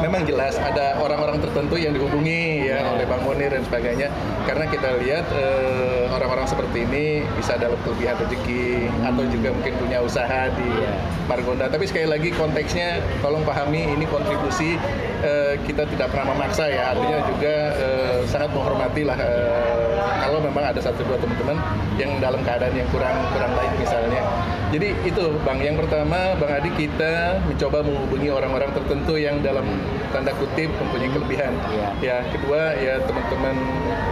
memang 0.00 0.24
jelas 0.24 0.56
ada 0.56 0.96
orang-orang 0.98 1.38
tertentu 1.38 1.76
yang 1.76 1.92
dihubungi 1.92 2.64
ya 2.66 2.80
Iya. 2.80 2.92
oleh 2.96 3.04
Bang 3.04 3.22
Munir 3.26 3.50
dan 3.50 3.62
sebagainya 3.66 4.08
karena 4.46 4.64
kita 4.66 4.88
lihat 5.02 5.26
eh, 5.32 6.06
orang-orang 6.10 6.46
seperti 6.46 6.86
ini 6.86 7.26
bisa 7.34 7.56
dapat 7.56 7.76
kelebihan 7.82 8.16
rezeki 8.20 8.88
atau 9.02 9.24
juga 9.28 9.48
mungkin 9.52 9.74
punya 9.76 9.98
usaha 10.00 10.48
di 10.54 10.68
Iya. 10.70 10.92
Margonda. 11.26 11.66
Tapi 11.70 11.84
sekali 11.86 12.06
lagi 12.08 12.30
konteksnya 12.34 12.98
tolong 13.20 13.42
pahami 13.44 13.86
ini 13.90 14.04
kontribusi 14.06 14.74
eh, 15.22 15.54
kita 15.66 15.84
tidak 15.86 16.10
pernah 16.14 16.32
memaksa 16.34 16.66
ya. 16.66 16.94
Artinya 16.96 17.18
juga 17.26 17.54
eh, 17.76 18.18
sangat 18.26 18.50
menghormati 18.54 19.02
lah 19.04 19.18
eh, 19.18 19.94
kalau 20.20 20.38
memang 20.40 20.64
ada 20.70 20.80
satu 20.80 21.02
dua 21.04 21.18
teman-teman 21.18 21.58
yang 21.98 22.16
dalam 22.22 22.40
keadaan 22.46 22.72
yang 22.72 22.88
kurang 22.94 23.14
kurang 23.34 23.52
baik 23.54 23.72
misalnya. 23.76 24.22
Jadi 24.70 24.94
itu 25.02 25.24
Bang, 25.42 25.58
yang 25.58 25.74
pertama 25.74 26.38
Bang 26.38 26.54
Adi 26.54 26.70
kita 26.78 27.42
mencoba 27.42 27.82
menghubungi 27.82 28.30
orang-orang 28.30 28.70
tertentu 28.70 29.18
yang 29.18 29.42
dalam 29.42 29.66
tanda 30.10 30.32
kutip 30.36 30.70
mempunyai 30.78 31.10
kelebihan. 31.12 31.52
Iya. 31.70 31.88
Ya, 32.00 32.16
kedua 32.32 32.74
ya 32.78 32.94
teman-teman 33.04 33.56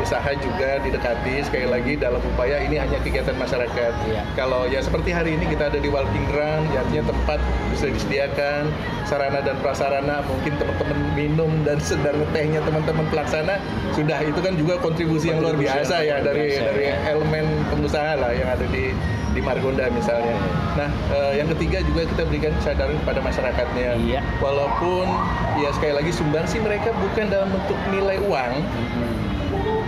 usaha 0.02 0.30
juga 0.38 0.78
didekati 0.82 1.42
sekali 1.44 1.66
lagi 1.68 1.92
dalam 1.98 2.22
upaya 2.22 2.62
ini 2.62 2.78
hanya 2.78 2.98
kegiatan 3.02 3.34
masyarakat. 3.36 3.92
Iya. 4.08 4.22
Kalau 4.38 4.66
ya 4.68 4.80
seperti 4.80 5.10
hari 5.10 5.34
ini 5.36 5.50
kita 5.50 5.70
ada 5.72 5.78
di 5.78 5.88
Walking 5.90 6.28
Run, 6.32 6.62
ya 6.72 6.84
artinya 6.86 7.04
tempat 7.10 7.40
bisa 7.74 7.86
disediakan 7.92 8.70
sarana 9.08 9.40
dan 9.40 9.56
prasarana 9.64 10.20
mungkin 10.28 10.52
teman-teman 10.60 10.98
minum 11.16 11.50
dan 11.64 11.80
sedar 11.80 12.12
tehnya 12.36 12.60
teman-teman 12.60 13.08
pelaksana 13.08 13.56
sudah 13.96 14.20
itu 14.20 14.36
kan 14.44 14.52
juga 14.54 14.76
kontribusi 14.84 15.32
yang 15.32 15.40
luar 15.40 15.56
biasa 15.56 16.04
yang 16.04 16.04
ya 16.04 16.14
luar 16.20 16.28
dari 16.28 16.46
biasa, 16.52 16.62
dari 16.68 16.84
ya. 16.84 16.96
elemen 17.16 17.46
pengusaha 17.72 18.12
lah 18.20 18.30
yang 18.36 18.48
ada 18.52 18.66
di 18.68 18.92
di 19.38 19.40
Margonda 19.44 19.86
misalnya. 19.92 20.34
Nah, 20.74 20.90
eh, 21.14 21.32
yang 21.38 21.48
ketiga 21.54 21.78
juga 21.86 22.02
kita 22.10 22.22
berikan 22.26 22.52
kesadaran 22.58 22.96
kepada 23.06 23.20
masyarakatnya. 23.22 23.88
Iya. 24.02 24.20
Walaupun 24.42 25.06
ya 25.62 25.67
sekali 25.74 25.92
lagi 25.96 26.12
sumbangsi 26.14 26.60
mereka 26.62 26.94
bukan 26.96 27.26
dalam 27.28 27.48
bentuk 27.52 27.78
nilai 27.92 28.18
uang, 28.24 28.52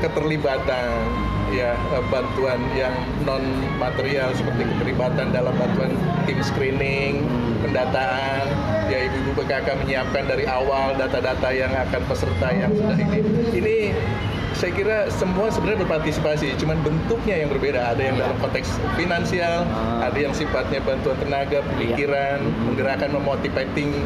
keterlibatan 0.01 1.05
ya 1.51 1.75
eh, 1.75 2.05
bantuan 2.09 2.63
yang 2.79 2.95
non 3.27 3.43
material 3.77 4.31
seperti 4.39 4.65
keterlibatan 4.75 5.35
dalam 5.35 5.53
bantuan 5.59 5.93
tim 6.25 6.39
screening, 6.41 7.27
pendataan, 7.67 8.47
ya 8.87 9.07
ibu-ibu 9.11 9.35
PKK 9.43 9.69
menyiapkan 9.83 10.25
dari 10.31 10.47
awal 10.47 10.95
data-data 10.95 11.49
yang 11.51 11.71
akan 11.75 12.03
peserta 12.07 12.49
yang 12.55 12.71
sudah 12.75 12.97
ini. 12.99 13.19
Ini 13.55 13.77
saya 14.55 14.77
kira 14.77 14.99
semua 15.09 15.49
sebenarnya 15.49 15.89
berpartisipasi, 15.89 16.53
cuman 16.61 16.77
bentuknya 16.85 17.41
yang 17.41 17.49
berbeda. 17.49 17.97
Ada 17.97 18.03
yang 18.13 18.17
dalam 18.21 18.37
konteks 18.45 18.77
finansial, 18.93 19.65
ada 20.05 20.19
yang 20.19 20.37
sifatnya 20.37 20.85
bantuan 20.85 21.17
tenaga, 21.17 21.65
pemikiran, 21.65 22.45
menggerakkan, 22.69 23.09
memotivating 23.15 24.05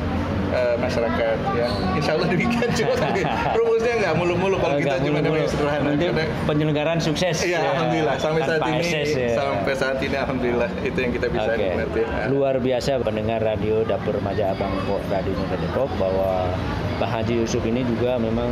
eh, 0.54 0.74
masyarakat. 0.78 1.36
Ya, 1.58 1.66
Insya 1.98 2.10
Allah 2.14 2.28
demikian. 2.30 2.68
Cuma 2.72 2.94
rumusnya 3.58 3.94
nggak 4.00 4.14
mulu-mulu 4.14 4.56
kalau 4.62 4.76
kita 4.78 4.96
Nggak 4.96 5.00
cuma 5.02 5.18
yang 5.38 5.50
sederhana. 5.50 5.84
Nanti 5.90 6.06
Karena- 6.08 6.30
penyelenggaraan 6.46 7.00
sukses. 7.02 7.36
Iya, 7.42 7.58
ya. 7.58 7.70
alhamdulillah 7.74 8.16
sampai 8.22 8.42
saat 8.46 8.62
ini 8.70 8.78
ekses, 8.78 9.08
ya. 9.12 9.28
sampai 9.34 9.74
saat 9.74 9.98
ini 10.00 10.16
alhamdulillah 10.16 10.70
itu 10.86 10.98
yang 10.98 11.12
kita 11.12 11.26
bisa 11.28 11.50
nikmati. 11.58 12.00
Nah. 12.06 12.26
Luar 12.30 12.54
biasa 12.62 13.02
pendengar 13.02 13.40
radio 13.42 13.82
Dapur 13.82 14.14
Remaja 14.16 14.54
Abang 14.54 14.72
Radio 15.10 15.32
Kota 15.34 15.56
Depok 15.58 15.90
bahwa 15.98 16.48
Pak 16.94 17.10
Haji 17.10 17.42
Yusuf 17.42 17.62
ini 17.66 17.82
juga 17.82 18.16
memang 18.22 18.50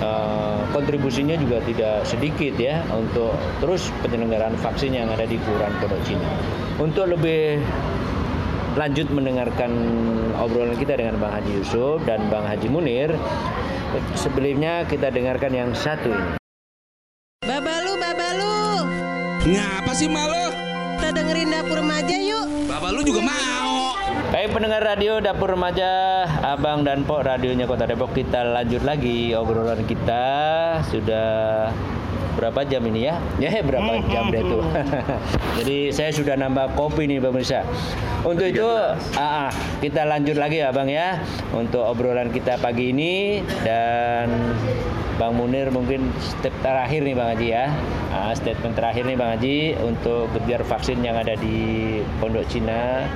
eh, 0.00 0.60
kontribusinya 0.72 1.36
juga 1.36 1.60
tidak 1.64 2.08
sedikit 2.08 2.56
ya 2.56 2.80
untuk 2.92 3.36
terus 3.60 3.92
penyelenggaraan 4.00 4.56
vaksin 4.56 4.96
yang 4.96 5.12
ada 5.12 5.28
di 5.28 5.36
Kelurahan 5.44 5.74
Pondok 5.78 6.00
Cina. 6.08 6.30
Untuk 6.76 7.08
lebih 7.08 7.60
lanjut 8.76 9.08
mendengarkan 9.08 9.72
obrolan 10.36 10.76
kita 10.76 11.00
dengan 11.00 11.16
Bang 11.16 11.32
Haji 11.32 11.52
Yusuf 11.64 12.04
dan 12.04 12.28
Bang 12.28 12.44
Haji 12.44 12.68
Munir, 12.68 13.10
sebelumnya 14.12 14.84
kita 14.84 15.08
dengarkan 15.08 15.52
yang 15.56 15.70
satu 15.72 16.12
ini. 16.12 16.36
Babalu, 17.40 17.92
babalu, 17.96 18.56
Ngapa 19.48 19.92
sih 19.96 20.12
malu? 20.12 20.52
kita 20.96 21.08
dengerin 21.12 21.48
dapur 21.52 21.76
remaja 21.80 22.16
yuk. 22.20 22.46
Bapak 22.68 22.90
lu 22.92 23.00
juga 23.04 23.20
mau. 23.24 23.96
Baik 24.26 24.52
pendengar 24.52 24.82
radio 24.84 25.22
Dapur 25.22 25.54
Remaja 25.54 26.26
Abang 26.42 26.82
dan 26.82 27.06
Pok 27.06 27.24
radionya 27.24 27.64
Kota 27.64 27.86
Depok 27.86 28.10
kita 28.10 28.42
lanjut 28.42 28.82
lagi 28.82 29.32
obrolan 29.32 29.86
kita 29.86 30.26
sudah 30.92 31.70
berapa 32.36 32.60
jam 32.68 32.84
ini 32.86 33.08
ya? 33.08 33.16
Ya 33.42 33.64
berapa 33.64 34.00
jam 34.12 34.28
deh 34.28 34.44
tuh. 34.44 34.62
Jadi 35.58 35.90
saya 35.90 36.12
sudah 36.12 36.36
nambah 36.36 36.76
kopi 36.76 37.08
nih 37.08 37.18
pemirsa. 37.18 37.64
Untuk 38.22 38.52
itu 38.52 38.68
ah, 39.16 39.48
ah, 39.48 39.50
kita 39.80 40.04
lanjut 40.04 40.36
lagi 40.36 40.60
ya 40.60 40.70
Bang 40.70 40.92
ya 40.92 41.20
untuk 41.56 41.82
obrolan 41.82 42.28
kita 42.28 42.60
pagi 42.60 42.90
ini 42.92 43.40
dan 43.64 44.28
Bang 45.16 45.38
Munir 45.40 45.72
mungkin 45.72 46.12
step 46.20 46.52
terakhir 46.60 47.00
nih 47.02 47.14
Bang 47.16 47.28
Haji 47.32 47.48
ya. 47.48 47.64
Ah, 48.12 48.32
statement 48.36 48.76
terakhir 48.76 49.08
nih 49.08 49.16
Bang 49.16 49.30
Haji 49.36 49.56
untuk 49.80 50.28
gebiar 50.36 50.62
vaksin 50.66 51.00
yang 51.00 51.16
ada 51.16 51.34
di 51.40 51.98
Pondok 52.20 52.44
Cina 52.52 53.08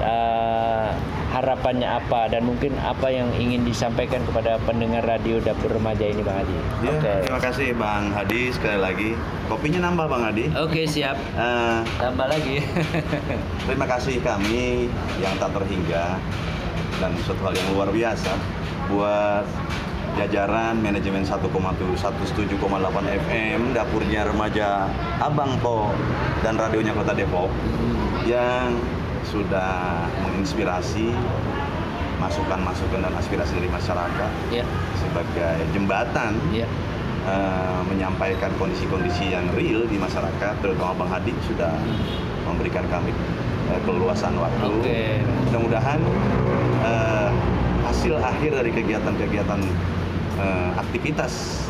ah, 0.00 0.94
harapannya 1.32 1.88
apa 1.88 2.28
dan 2.28 2.44
mungkin 2.44 2.76
apa 2.84 3.08
yang 3.08 3.32
ingin 3.40 3.64
disampaikan 3.64 4.20
kepada 4.28 4.60
pendengar 4.68 5.00
radio 5.08 5.40
Dapur 5.40 5.72
Remaja 5.72 6.04
ini 6.04 6.20
Bang 6.20 6.44
Haji. 6.44 6.56
Ya, 6.84 6.92
Oke. 6.92 7.12
terima 7.24 7.40
kasih 7.40 7.68
Bang 7.72 8.12
Hadi 8.12 8.52
sekali 8.52 8.78
lagi. 8.78 9.10
Kopinya 9.48 9.88
nambah 9.88 10.06
Bang 10.12 10.22
Hadi. 10.28 10.52
Oke, 10.52 10.84
siap. 10.84 11.16
Eh, 11.16 11.78
Tambah 11.96 12.28
lagi. 12.28 12.60
terima 13.66 13.86
kasih 13.88 14.20
kami 14.20 14.92
yang 15.24 15.34
tak 15.40 15.56
terhingga 15.56 16.20
dan 17.00 17.12
suatu 17.24 17.42
hal 17.48 17.54
yang 17.56 17.68
luar 17.72 17.88
biasa 17.88 18.32
buat 18.92 19.48
jajaran 20.20 20.76
manajemen 20.84 21.24
1,7 21.24 21.40
107,8 21.40 22.60
FM 23.24 23.60
dapurnya 23.72 24.28
remaja 24.28 24.84
Abang 25.16 25.56
Po 25.64 25.88
dan 26.44 26.60
radionya 26.60 26.92
Kota 26.92 27.16
Depok 27.16 27.48
yang 28.28 28.76
sudah 29.30 30.02
menginspirasi 30.26 31.14
masukan-masukan 32.22 33.02
dan 33.02 33.14
aspirasi 33.18 33.58
dari 33.58 33.66
masyarakat 33.66 34.30
ya, 34.54 34.62
sebagai 34.98 35.58
jembatan 35.74 36.38
ya. 36.54 36.66
eh, 37.26 37.80
menyampaikan 37.86 38.50
kondisi-kondisi 38.58 39.30
yang 39.34 39.46
real 39.54 39.86
di 39.86 39.98
masyarakat, 39.98 40.54
terutama 40.62 41.06
Bang 41.06 41.10
Hadi 41.10 41.34
sudah 41.46 41.74
memberikan 42.46 42.86
kami 42.90 43.10
eh, 43.70 43.80
keleluasan 43.86 44.34
waktu. 44.38 44.70
Oke. 44.70 45.02
Mudah-mudahan 45.50 46.00
eh, 46.82 47.30
hasil 47.86 48.18
akhir 48.18 48.50
dari 48.58 48.70
kegiatan-kegiatan 48.74 49.60
eh, 50.38 50.70
aktivitas 50.78 51.62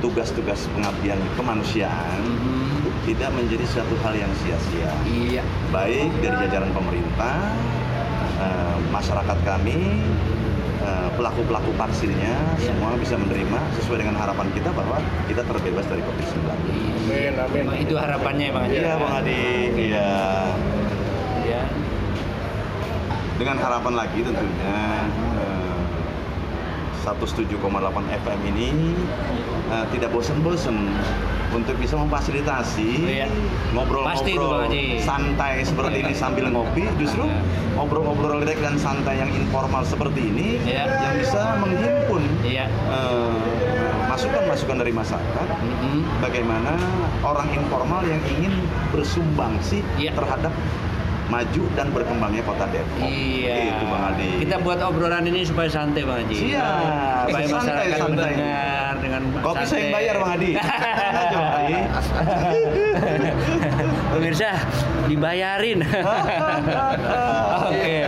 tugas-tugas 0.00 0.66
pengabdian 0.72 1.20
kemanusiaan 1.36 2.20
tidak 3.04 3.30
menjadi 3.32 3.64
suatu 3.68 3.94
hal 4.04 4.12
yang 4.16 4.32
sia-sia. 4.44 4.92
Iya. 5.08 5.42
Baik 5.72 6.10
dari 6.20 6.36
jajaran 6.48 6.72
pemerintah, 6.72 7.38
eh, 8.40 8.76
masyarakat 8.92 9.38
kami, 9.44 10.04
eh, 10.84 11.08
pelaku-pelaku 11.16 11.70
vaksinnya 11.76 12.34
Iya. 12.60 12.72
semua 12.72 12.96
bisa 13.00 13.16
menerima 13.16 13.58
sesuai 13.80 14.04
dengan 14.04 14.16
harapan 14.20 14.48
kita 14.52 14.70
bahwa 14.72 15.00
kita 15.28 15.42
terbebas 15.44 15.84
dari 15.88 16.02
COVID-19. 16.04 16.56
Amin, 17.00 17.32
amin. 17.40 17.64
Itu 17.82 17.94
harapannya 17.96 18.46
Bang 18.52 18.64
Haji. 18.68 18.76
Iya, 18.76 18.92
Bang 19.00 19.12
Adi. 19.24 19.44
Iya. 19.74 20.10
Ya. 21.48 21.62
Dengan 23.40 23.56
harapan 23.56 23.94
lagi 23.96 24.18
tentunya 24.20 24.76
eh, 25.40 25.49
107,8 27.00 27.56
FM 28.14 28.38
ini 28.46 28.68
eh, 29.68 29.84
tidak 29.90 30.10
bosan-bosan 30.10 30.76
untuk 31.50 31.74
bisa 31.76 31.98
memfasilitasi 31.98 32.90
Iya. 33.02 33.26
Ngobrol-ngobrol 33.74 34.70
Haji. 34.70 35.02
santai 35.02 35.62
seperti 35.62 35.98
ini 36.00 36.14
sambil 36.14 36.46
ngopi 36.46 36.86
justru 36.94 37.26
Iya. 37.26 37.42
ngobrol-ngobrol 37.74 38.38
rileks 38.38 38.60
dan 38.60 38.76
santai 38.76 39.18
yang 39.18 39.30
informal 39.30 39.82
seperti 39.82 40.20
ini 40.22 40.62
Iya. 40.62 40.86
yang 40.86 41.14
bisa 41.18 41.58
menghimpun 41.58 42.22
Iya. 42.40 42.66
eh, 42.70 43.34
masukan-masukan 44.06 44.76
dari 44.78 44.92
masyarakat 44.92 45.46
Mm-mm. 45.56 46.02
bagaimana 46.20 46.74
orang 47.20 47.50
informal 47.50 48.02
yang 48.04 48.22
ingin 48.28 48.54
bersumbangsi 48.90 49.82
Iya. 49.96 50.14
terhadap 50.14 50.54
maju 51.30 51.62
dan 51.72 51.86
berkembangnya 51.90 52.42
kota 52.42 52.66
Depok. 52.68 53.00
Iya. 53.00 53.54
Itu 53.70 53.84
Bang 53.86 54.04
Adi. 54.10 54.30
Kita 54.42 54.56
buat 54.58 54.78
obrolan 54.80 55.24
ini 55.24 55.40
supaya 55.42 55.70
santai 55.70 56.02
Bang 56.02 56.20
Haji. 56.20 56.36
Siap. 56.36 57.24
Supaya 57.24 57.46
Santai, 57.46 57.54
masyarakat 57.56 57.96
santai. 57.96 58.10
mendengar 58.10 58.92
dengan 58.98 59.22
Kopi 59.38 59.54
saya 59.56 59.64
santai. 59.64 59.78
yang 59.80 59.92
bayar 59.92 60.14
Bang 60.16 60.32
Adi. 60.32 60.50
Pemirsa 64.10 64.50
dibayarin. 65.06 65.78
Oke. 67.62 67.98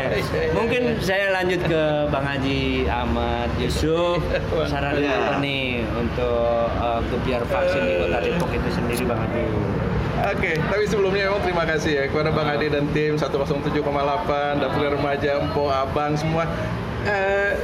Mungkin 0.52 0.82
saya 0.98 1.30
lanjut 1.32 1.60
ke 1.62 1.82
Bang 2.08 2.26
Haji 2.26 2.62
Ahmad 2.86 3.48
Yusuf. 3.56 4.18
Saran 4.66 4.94
Iya. 4.94 5.14
apa 5.16 5.34
nih 5.38 5.82
untuk 5.92 6.68
uh, 6.76 7.00
gebiar 7.08 7.42
vaksin 7.44 7.80
di 7.80 7.94
Kota 7.98 8.18
Depok 8.20 8.50
itu 8.50 8.68
sendiri 8.70 9.02
Bang 9.04 9.20
Haji? 9.20 9.42
Oke, 10.24 10.54
tapi 10.60 10.84
sebelumnya 10.86 11.26
memang 11.26 11.42
terima 11.42 11.64
kasih 11.64 11.92
ya 11.92 12.04
kepada 12.06 12.30
Bang 12.30 12.46
Ade 12.46 12.70
dan 12.70 12.86
tim 12.90 13.18
107,8, 13.18 13.74
Dapur 14.56 14.82
Remaja, 14.86 15.30
Empo, 15.36 15.66
Abang 15.66 16.14
semua. 16.14 16.46
Eh, 17.02 17.58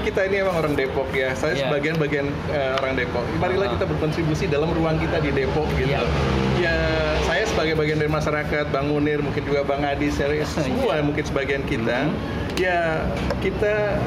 kita 0.00 0.22
ini 0.22 0.38
emang 0.38 0.54
orang 0.54 0.74
Depok 0.74 1.10
ya. 1.10 1.34
Saya 1.34 1.52
Iya. 1.52 1.66
sebagian 1.66 1.96
bagian 1.96 2.26
eh, 2.48 2.72
orang 2.76 2.94
Depok. 2.94 3.24
Marilah 3.36 3.66
Ah. 3.66 3.72
kita 3.74 3.84
berkontribusi 3.88 4.46
dalam 4.46 4.70
ruang 4.70 4.94
kita 4.96 5.18
di 5.18 5.34
Depok 5.34 5.66
gitu. 5.74 5.90
Iya. 5.90 6.06
Ya, 6.56 6.76
saya 7.20 7.42
sebagai 7.44 7.74
bagian 7.74 7.98
dari 7.98 8.06
masyarakat, 8.08 8.70
Bang 8.70 8.86
Munir, 8.86 9.18
mungkin 9.18 9.42
juga 9.42 9.66
Bang 9.66 9.82
Adi, 9.82 10.06
saya 10.08 10.30
semua 10.54 10.94
Iya. 10.94 11.02
mungkin 11.02 11.24
sebagian 11.24 11.66
kita. 11.66 12.06
Hmm. 12.06 12.14
Ya, 12.54 13.02
kita 13.40 13.98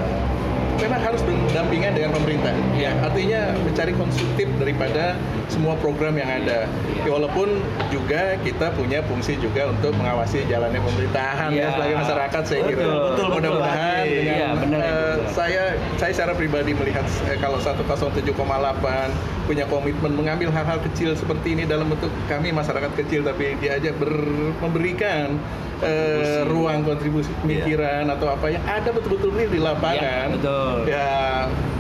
memang 0.77 1.01
harus 1.01 1.21
ber- 1.21 1.35
berdampingan 1.47 1.91
dengan 1.91 2.11
pemerintah. 2.13 2.53
Ya, 2.73 2.91
artinya 2.99 3.41
mencari 3.59 3.93
konstruktif 3.93 4.47
daripada 4.57 5.17
semua 5.47 5.73
program 5.75 6.13
yang 6.13 6.29
ada. 6.29 6.69
Ya, 7.01 7.09
walaupun 7.09 7.61
juga 7.87 8.35
kita 8.41 8.73
punya 8.73 9.01
fungsi 9.03 9.37
juga 9.37 9.67
untuk 9.67 9.95
mengawasi 9.95 10.45
jalannya 10.45 10.77
pemerintahan 10.77 11.49
ya, 11.49 11.55
Iya. 11.57 11.67
sebagai 11.73 11.95
masyarakat 11.97 12.41
saya 12.43 12.61
kira. 12.63 12.83
Betul, 12.83 13.27
Mudah-mudahan 13.33 14.03
Haji. 14.03 14.17
dengan 14.17 14.53
benar, 14.59 14.79
eh, 14.79 14.91
betul. 14.91 15.33
saya 15.33 15.63
saya 15.95 16.11
secara 16.13 16.33
pribadi 16.33 16.71
melihat 16.71 17.05
eh, 17.25 17.37
kalau 17.37 17.57
107,8 17.57 19.09
punya 19.45 19.63
komitmen 19.65 20.11
mengambil 20.11 20.51
hal-hal 20.51 20.77
kecil 20.83 21.15
seperti 21.15 21.55
ini 21.55 21.63
dalam 21.63 21.87
bentuk 21.87 22.11
kami 22.27 22.51
masyarakat 22.51 22.91
kecil 22.95 23.23
tapi 23.23 23.55
diajak 23.57 23.95
ber- 23.95 24.51
memberikan 24.59 25.39
eh, 25.79 26.41
ruang 26.45 26.81
kontribusi 26.81 27.29
pemikiran 27.39 28.09
atau 28.09 28.27
apa 28.29 28.49
yang 28.49 28.63
ada 28.63 28.89
betul-betul 28.89 29.29
real 29.31 29.49
di 29.49 29.59
lapangan. 29.59 30.01
Iya, 30.01 30.33
betul. 30.33 30.75
Ya 30.85 31.09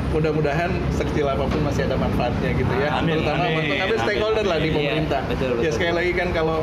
mudah-mudahan 0.07 0.71
sekecil 0.93 1.27
apa 1.27 1.43
pun 1.45 1.59
masih 1.61 1.83
ada 1.83 1.95
manfaatnya 1.95 2.49
gitu 2.53 2.73
ya. 2.77 2.89
Amin, 2.95 3.21
Terutama 3.21 3.43
amin, 3.43 3.57
untuk 3.59 3.75
ambil 3.75 3.97
amin. 3.97 4.05
stakeholder 4.05 4.45
lah 4.45 4.57
di 4.57 4.69
Iya, 4.69 4.75
pemerintah. 4.75 5.21
betul, 5.27 5.47
Ya 5.49 5.55
betul. 5.57 5.71
sekali 5.73 5.93
lagi 5.93 6.11
kan 6.15 6.27
kalau 6.31 6.57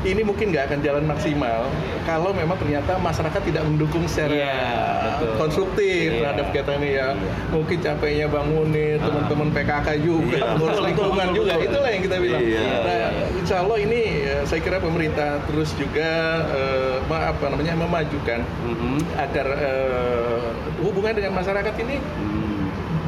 ini 0.00 0.24
mungkin 0.24 0.48
nggak 0.48 0.64
akan 0.66 0.78
jalan 0.80 1.04
maksimal 1.04 1.68
kalau 2.02 2.32
memang 2.32 2.56
ternyata 2.56 2.96
masyarakat 2.96 3.40
tidak 3.44 3.62
mendukung 3.62 4.08
secara 4.08 4.32
Iya, 4.32 4.56
betul. 4.96 5.32
konstruktif 5.36 6.08
Iya. 6.08 6.18
terhadap 6.24 6.44
kegiatan 6.50 6.74
ini 6.78 6.90
ya. 6.90 7.08
Mungkin 7.50 7.76
capeknya 7.78 8.26
Bang 8.26 8.48
Munir, 8.48 8.96
teman-teman 8.98 9.48
PKK 9.52 9.88
juga, 10.00 10.38
Iya, 10.38 10.56
ngurus 10.56 10.78
lingkungan 10.80 11.26
juga. 11.30 11.52
Itulah 11.54 11.90
yang 11.90 12.02
kita 12.02 12.16
bilang. 12.18 12.40
Iya, 12.42 12.62
Nah, 12.80 12.94
iya. 12.96 13.08
insya 13.36 13.56
Allah 13.60 13.78
ini 13.78 14.00
eh, 14.22 14.42
saya 14.42 14.60
kira 14.60 14.78
pemerintah 14.78 15.30
terus 15.44 15.76
juga 15.76 16.10
eh, 16.48 16.96
apa 17.04 17.44
namanya 17.46 17.74
memajukan 17.76 18.40
Mhm. 18.40 18.96
agar 19.18 19.46
eh, 19.52 20.48
hubungan 20.80 21.12
dengan 21.12 21.32
masyarakat 21.34 21.74
ini 21.78 22.00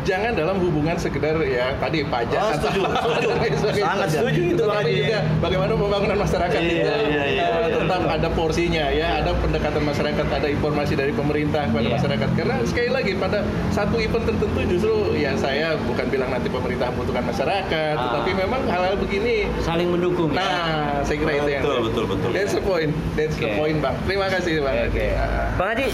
jangan 0.03 0.33
dalam 0.33 0.57
hubungan 0.59 0.97
sekedar 0.97 1.37
ya 1.41 1.75
tadi 1.77 2.03
pajak 2.05 2.35
Oh, 2.35 2.51
atau 2.51 2.69
setuju, 2.69 2.81
setuju. 2.83 3.29
lain 3.39 3.55
sebagainya 3.55 3.87
Sangat 3.89 4.09
setuju 4.11 4.41
itu, 4.45 4.63
Bang 4.63 4.79
Haji. 4.79 4.93
juga 4.97 5.19
bagaimana 5.39 5.73
pembangunan 5.73 6.19
masyarakat 6.19 6.59
Iya, 6.59 6.67
itu 6.67 6.75
iya, 6.75 6.97
iya, 6.99 7.23
eh, 7.23 7.31
iya. 7.33 7.77
tetap 7.77 8.03
ada 8.05 8.29
porsinya 8.31 8.85
ya 8.91 9.09
ada 9.19 9.31
pendekatan 9.35 9.83
masyarakat 9.83 10.27
ada 10.29 10.49
informasi 10.49 10.93
dari 10.95 11.13
pemerintah 11.13 11.63
kepada 11.65 11.85
Iya. 11.85 11.95
masyarakat 11.95 12.29
karena 12.35 12.55
sekali 12.65 12.89
lagi 12.89 13.13
pada 13.15 13.39
satu 13.71 13.97
event 13.97 14.25
tertentu 14.25 14.61
justru 14.69 14.95
ya 15.15 15.33
saya 15.35 15.67
bukan 15.81 16.07
bilang 16.09 16.31
nanti 16.31 16.49
pemerintah 16.49 16.91
membutuhkan 16.91 17.25
masyarakat 17.25 17.95
Ah. 17.95 18.03
tetapi 18.03 18.31
memang 18.37 18.61
hal-hal 18.67 18.95
begini 18.97 19.47
Saling 19.61 19.89
mendukung. 19.89 20.31
ya? 20.31 20.39
nah 20.39 20.67
saya 21.03 21.17
kira 21.17 21.33
itu 21.37 21.51
yang 21.51 21.63
Betul, 21.63 21.79
betul, 21.85 22.05
betul. 22.07 22.31
that's 22.33 22.53
the 22.53 22.61
point 22.61 22.91
that's 23.13 23.37
the 23.37 23.47
Oke. 23.47 23.57
point 23.57 23.79
bang 23.79 23.95
terima 24.05 24.27
kasih 24.29 24.53
bang 24.59 24.75
Oke, 24.75 24.89
oke. 24.89 25.07
Ah. 25.15 25.47
Bang 25.55 25.69
Haji, 25.71 25.89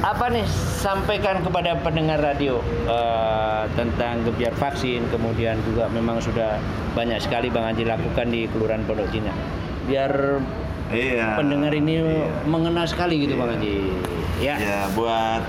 apa 0.00 0.24
nih 0.28 0.44
sampaikan 0.80 1.40
kepada 1.40 1.76
pendengar 1.78 2.18
radio 2.18 2.58
eh, 2.84 3.64
tentang 3.74 4.24
gebiar 4.24 4.54
vaksin, 4.54 5.04
kemudian 5.08 5.60
juga 5.62 5.86
memang 5.88 6.18
sudah 6.18 6.56
banyak 6.92 7.20
sekali 7.20 7.48
Bang 7.48 7.68
Haji 7.68 7.84
lakukan 7.84 8.26
di 8.28 8.48
Kelurahan 8.48 8.82
Pondok 8.84 9.08
Cina. 9.10 9.32
Biar 9.84 10.40
Iya. 10.90 11.38
pendengar 11.38 11.70
ini 11.70 12.02
Iya. 12.02 12.26
mengena 12.44 12.82
sekali 12.82 13.22
gitu 13.22 13.38
Bang 13.38 13.54
Haji. 13.54 13.76
Ya. 14.40 14.56
Ya, 14.58 14.80
buat 14.90 15.44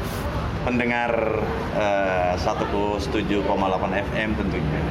pendengar 0.62 1.42
eh, 1.74 2.34
107,8 2.38 3.48
FM 3.96 4.30
tentunya. 4.36 4.82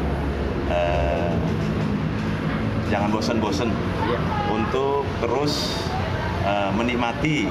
eh, 0.71 1.35
jangan 2.87 3.11
bosan-bosan 3.11 3.71
Iya. 4.07 4.19
untuk 4.49 5.03
terus 5.19 5.83
eh, 6.41 6.71
menikmati 6.73 7.51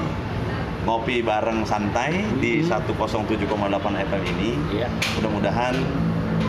ngopi 0.82 1.20
bareng 1.20 1.62
santai 1.62 2.24
di 2.38 2.60
107,8 2.60 3.46
FM 4.00 4.22
ini. 4.28 4.50
Iya. 4.72 4.88
Mudah-mudahan 5.18 5.74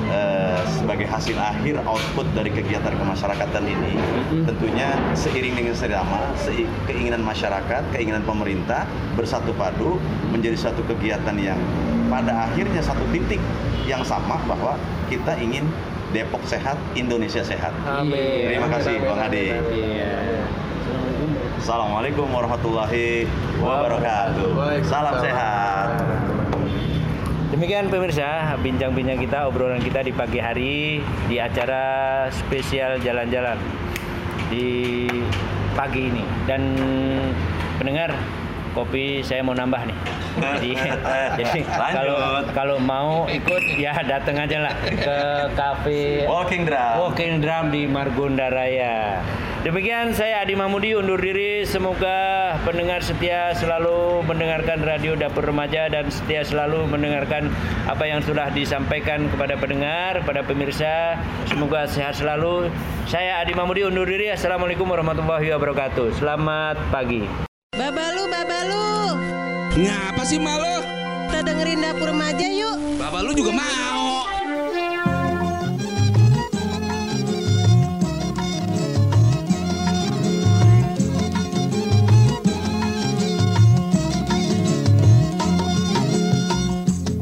eh, 0.07 0.59
sebagai 0.71 1.03
hasil 1.03 1.35
akhir 1.35 1.83
output 1.83 2.27
dari 2.31 2.47
kegiatan 2.47 2.91
kemasyarakatan 2.91 3.63
ini 3.63 3.95
Mhm. 3.95 4.43
tentunya 4.45 4.87
seiring 5.13 5.51
dengan 5.53 5.71
serama 5.71 6.31
sei- 6.35 6.67
keinginan 6.85 7.19
masyarakat, 7.21 7.83
keinginan 7.91 8.19
pemerintah 8.21 8.83
bersatu 9.13 9.51
padu 9.51 9.99
menjadi 10.29 10.55
satu 10.61 10.83
kegiatan 10.85 11.35
yang 11.35 11.59
pada 12.07 12.43
akhirnya 12.45 12.79
satu 12.79 13.03
titik 13.09 13.39
yang 13.83 14.03
sama 14.03 14.39
bahwa 14.45 14.75
kita 15.07 15.35
ingin 15.37 15.67
Depok 16.11 16.43
sehat, 16.43 16.75
Indonesia 16.91 17.39
sehat. 17.39 17.71
Amin. 17.85 18.11
Terima 18.43 18.67
kasih 18.67 18.99
Bang 18.99 19.15
Ade. 19.21 19.55
Assalamualaikum 21.61 22.25
warahmatullahi 22.33 23.29
wabarakatuh. 23.61 24.81
Salam 24.81 25.21
sehat. 25.21 25.93
Demikian 27.53 27.85
pemirsa, 27.85 28.57
bincang-bincang 28.65 29.21
kita, 29.21 29.45
obrolan 29.45 29.77
kita 29.77 30.01
di 30.01 30.09
pagi 30.09 30.41
hari 30.41 31.05
di 31.29 31.37
acara 31.37 32.25
spesial 32.33 32.97
jalan-jalan 33.05 33.61
di 34.49 35.05
pagi 35.77 36.09
ini. 36.09 36.25
Dan 36.49 36.73
pendengar, 37.77 38.09
kopi 38.71 39.21
saya 39.21 39.43
mau 39.43 39.55
nambah 39.55 39.83
nih. 39.87 39.97
Jadi, 40.39 40.71
jadi 41.43 41.59
kalau 41.67 42.39
kalau 42.55 42.77
mau 42.79 43.27
ikut 43.27 43.75
ya 43.75 43.91
datang 43.99 44.39
aja 44.39 44.63
lah 44.63 44.73
ke 44.79 45.19
kafe 45.59 46.23
Walking 46.23 46.63
drum. 46.63 46.93
Walking 47.03 47.43
Drum 47.43 47.67
di 47.67 47.83
Margonda 47.83 48.47
Raya. 48.47 49.19
Demikian 49.61 50.15
saya 50.17 50.41
Adi 50.41 50.57
Mahmudi 50.57 50.97
undur 50.97 51.21
diri. 51.21 51.67
Semoga 51.67 52.57
pendengar 52.65 53.05
setia 53.05 53.53
selalu 53.53 54.25
mendengarkan 54.25 54.81
radio 54.81 55.13
Dapur 55.13 55.45
Remaja 55.45 55.85
dan 55.85 56.09
setia 56.09 56.41
selalu 56.41 56.89
mendengarkan 56.89 57.51
apa 57.85 58.09
yang 58.09 58.25
sudah 58.25 58.49
disampaikan 58.49 59.29
kepada 59.29 59.59
pendengar, 59.61 60.25
pada 60.25 60.41
pemirsa. 60.41 61.19
Semoga 61.45 61.85
sehat 61.85 62.17
selalu. 62.17 62.73
Saya 63.05 63.37
Adi 63.37 63.53
Mahmudi 63.53 63.85
undur 63.85 64.09
diri. 64.09 64.33
Assalamualaikum 64.33 64.89
warahmatullahi 64.89 65.53
wabarakatuh. 65.53 66.17
Selamat 66.17 66.81
pagi. 66.89 67.50
Babalu, 67.71 68.27
babalu. 68.27 69.15
Ngapa 69.79 70.27
sih 70.27 70.35
malu? 70.43 70.83
Kita 71.31 71.39
dengerin 71.39 71.79
dapur 71.79 72.11
remaja 72.11 72.43
yuk. 72.43 72.99
Bapak 72.99 73.23
lu 73.23 73.31
juga 73.31 73.55
mau. 73.55 74.27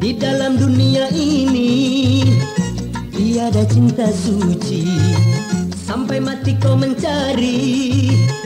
Di 0.02 0.18
dalam 0.18 0.58
dunia 0.58 1.14
ini 1.14 2.26
Tiada 3.14 3.62
cinta 3.70 4.10
suci 4.10 4.90
Sampai 5.78 6.18
mati 6.18 6.58
kau 6.58 6.74
mencari 6.74 8.39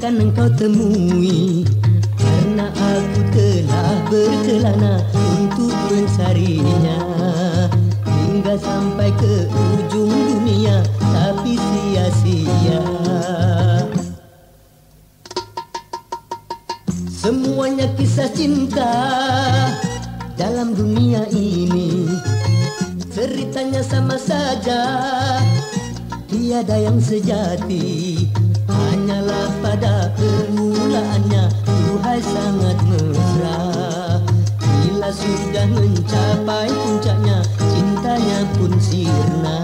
Takkan 0.00 0.32
engkau 0.32 0.48
temui 0.56 1.60
Karena 2.16 2.72
aku 2.72 3.20
telah 3.36 4.00
berkelana 4.08 4.96
Untuk 5.12 5.76
mencarinya. 5.92 7.04
Hingga 8.08 8.56
sampai 8.64 9.12
ke 9.12 9.44
ujung 9.52 10.08
dunia 10.08 10.80
Tapi 11.04 11.52
sia-sia. 11.52 12.80
Semuanya 17.12 17.84
kisah 18.00 18.32
cinta 18.32 18.96
dalam 20.40 20.72
dunia 20.72 21.28
ini. 21.28 22.08
Ceritanya 23.12 23.84
sama 23.84 24.16
saja 24.16 24.80
Tiada 26.24 26.80
yang 26.88 26.96
sejati 26.96 28.24
pada 29.60 30.08
permulaannya 30.16 31.44
Tuhai 31.68 32.20
sangat 32.24 32.78
mesra. 32.88 33.60
Bila 34.58 35.08
sudah 35.12 35.66
mencapai 35.68 36.68
puncaknya 36.72 37.38
Cintanya 37.60 38.40
pun 38.56 38.72
sirna 38.80 39.59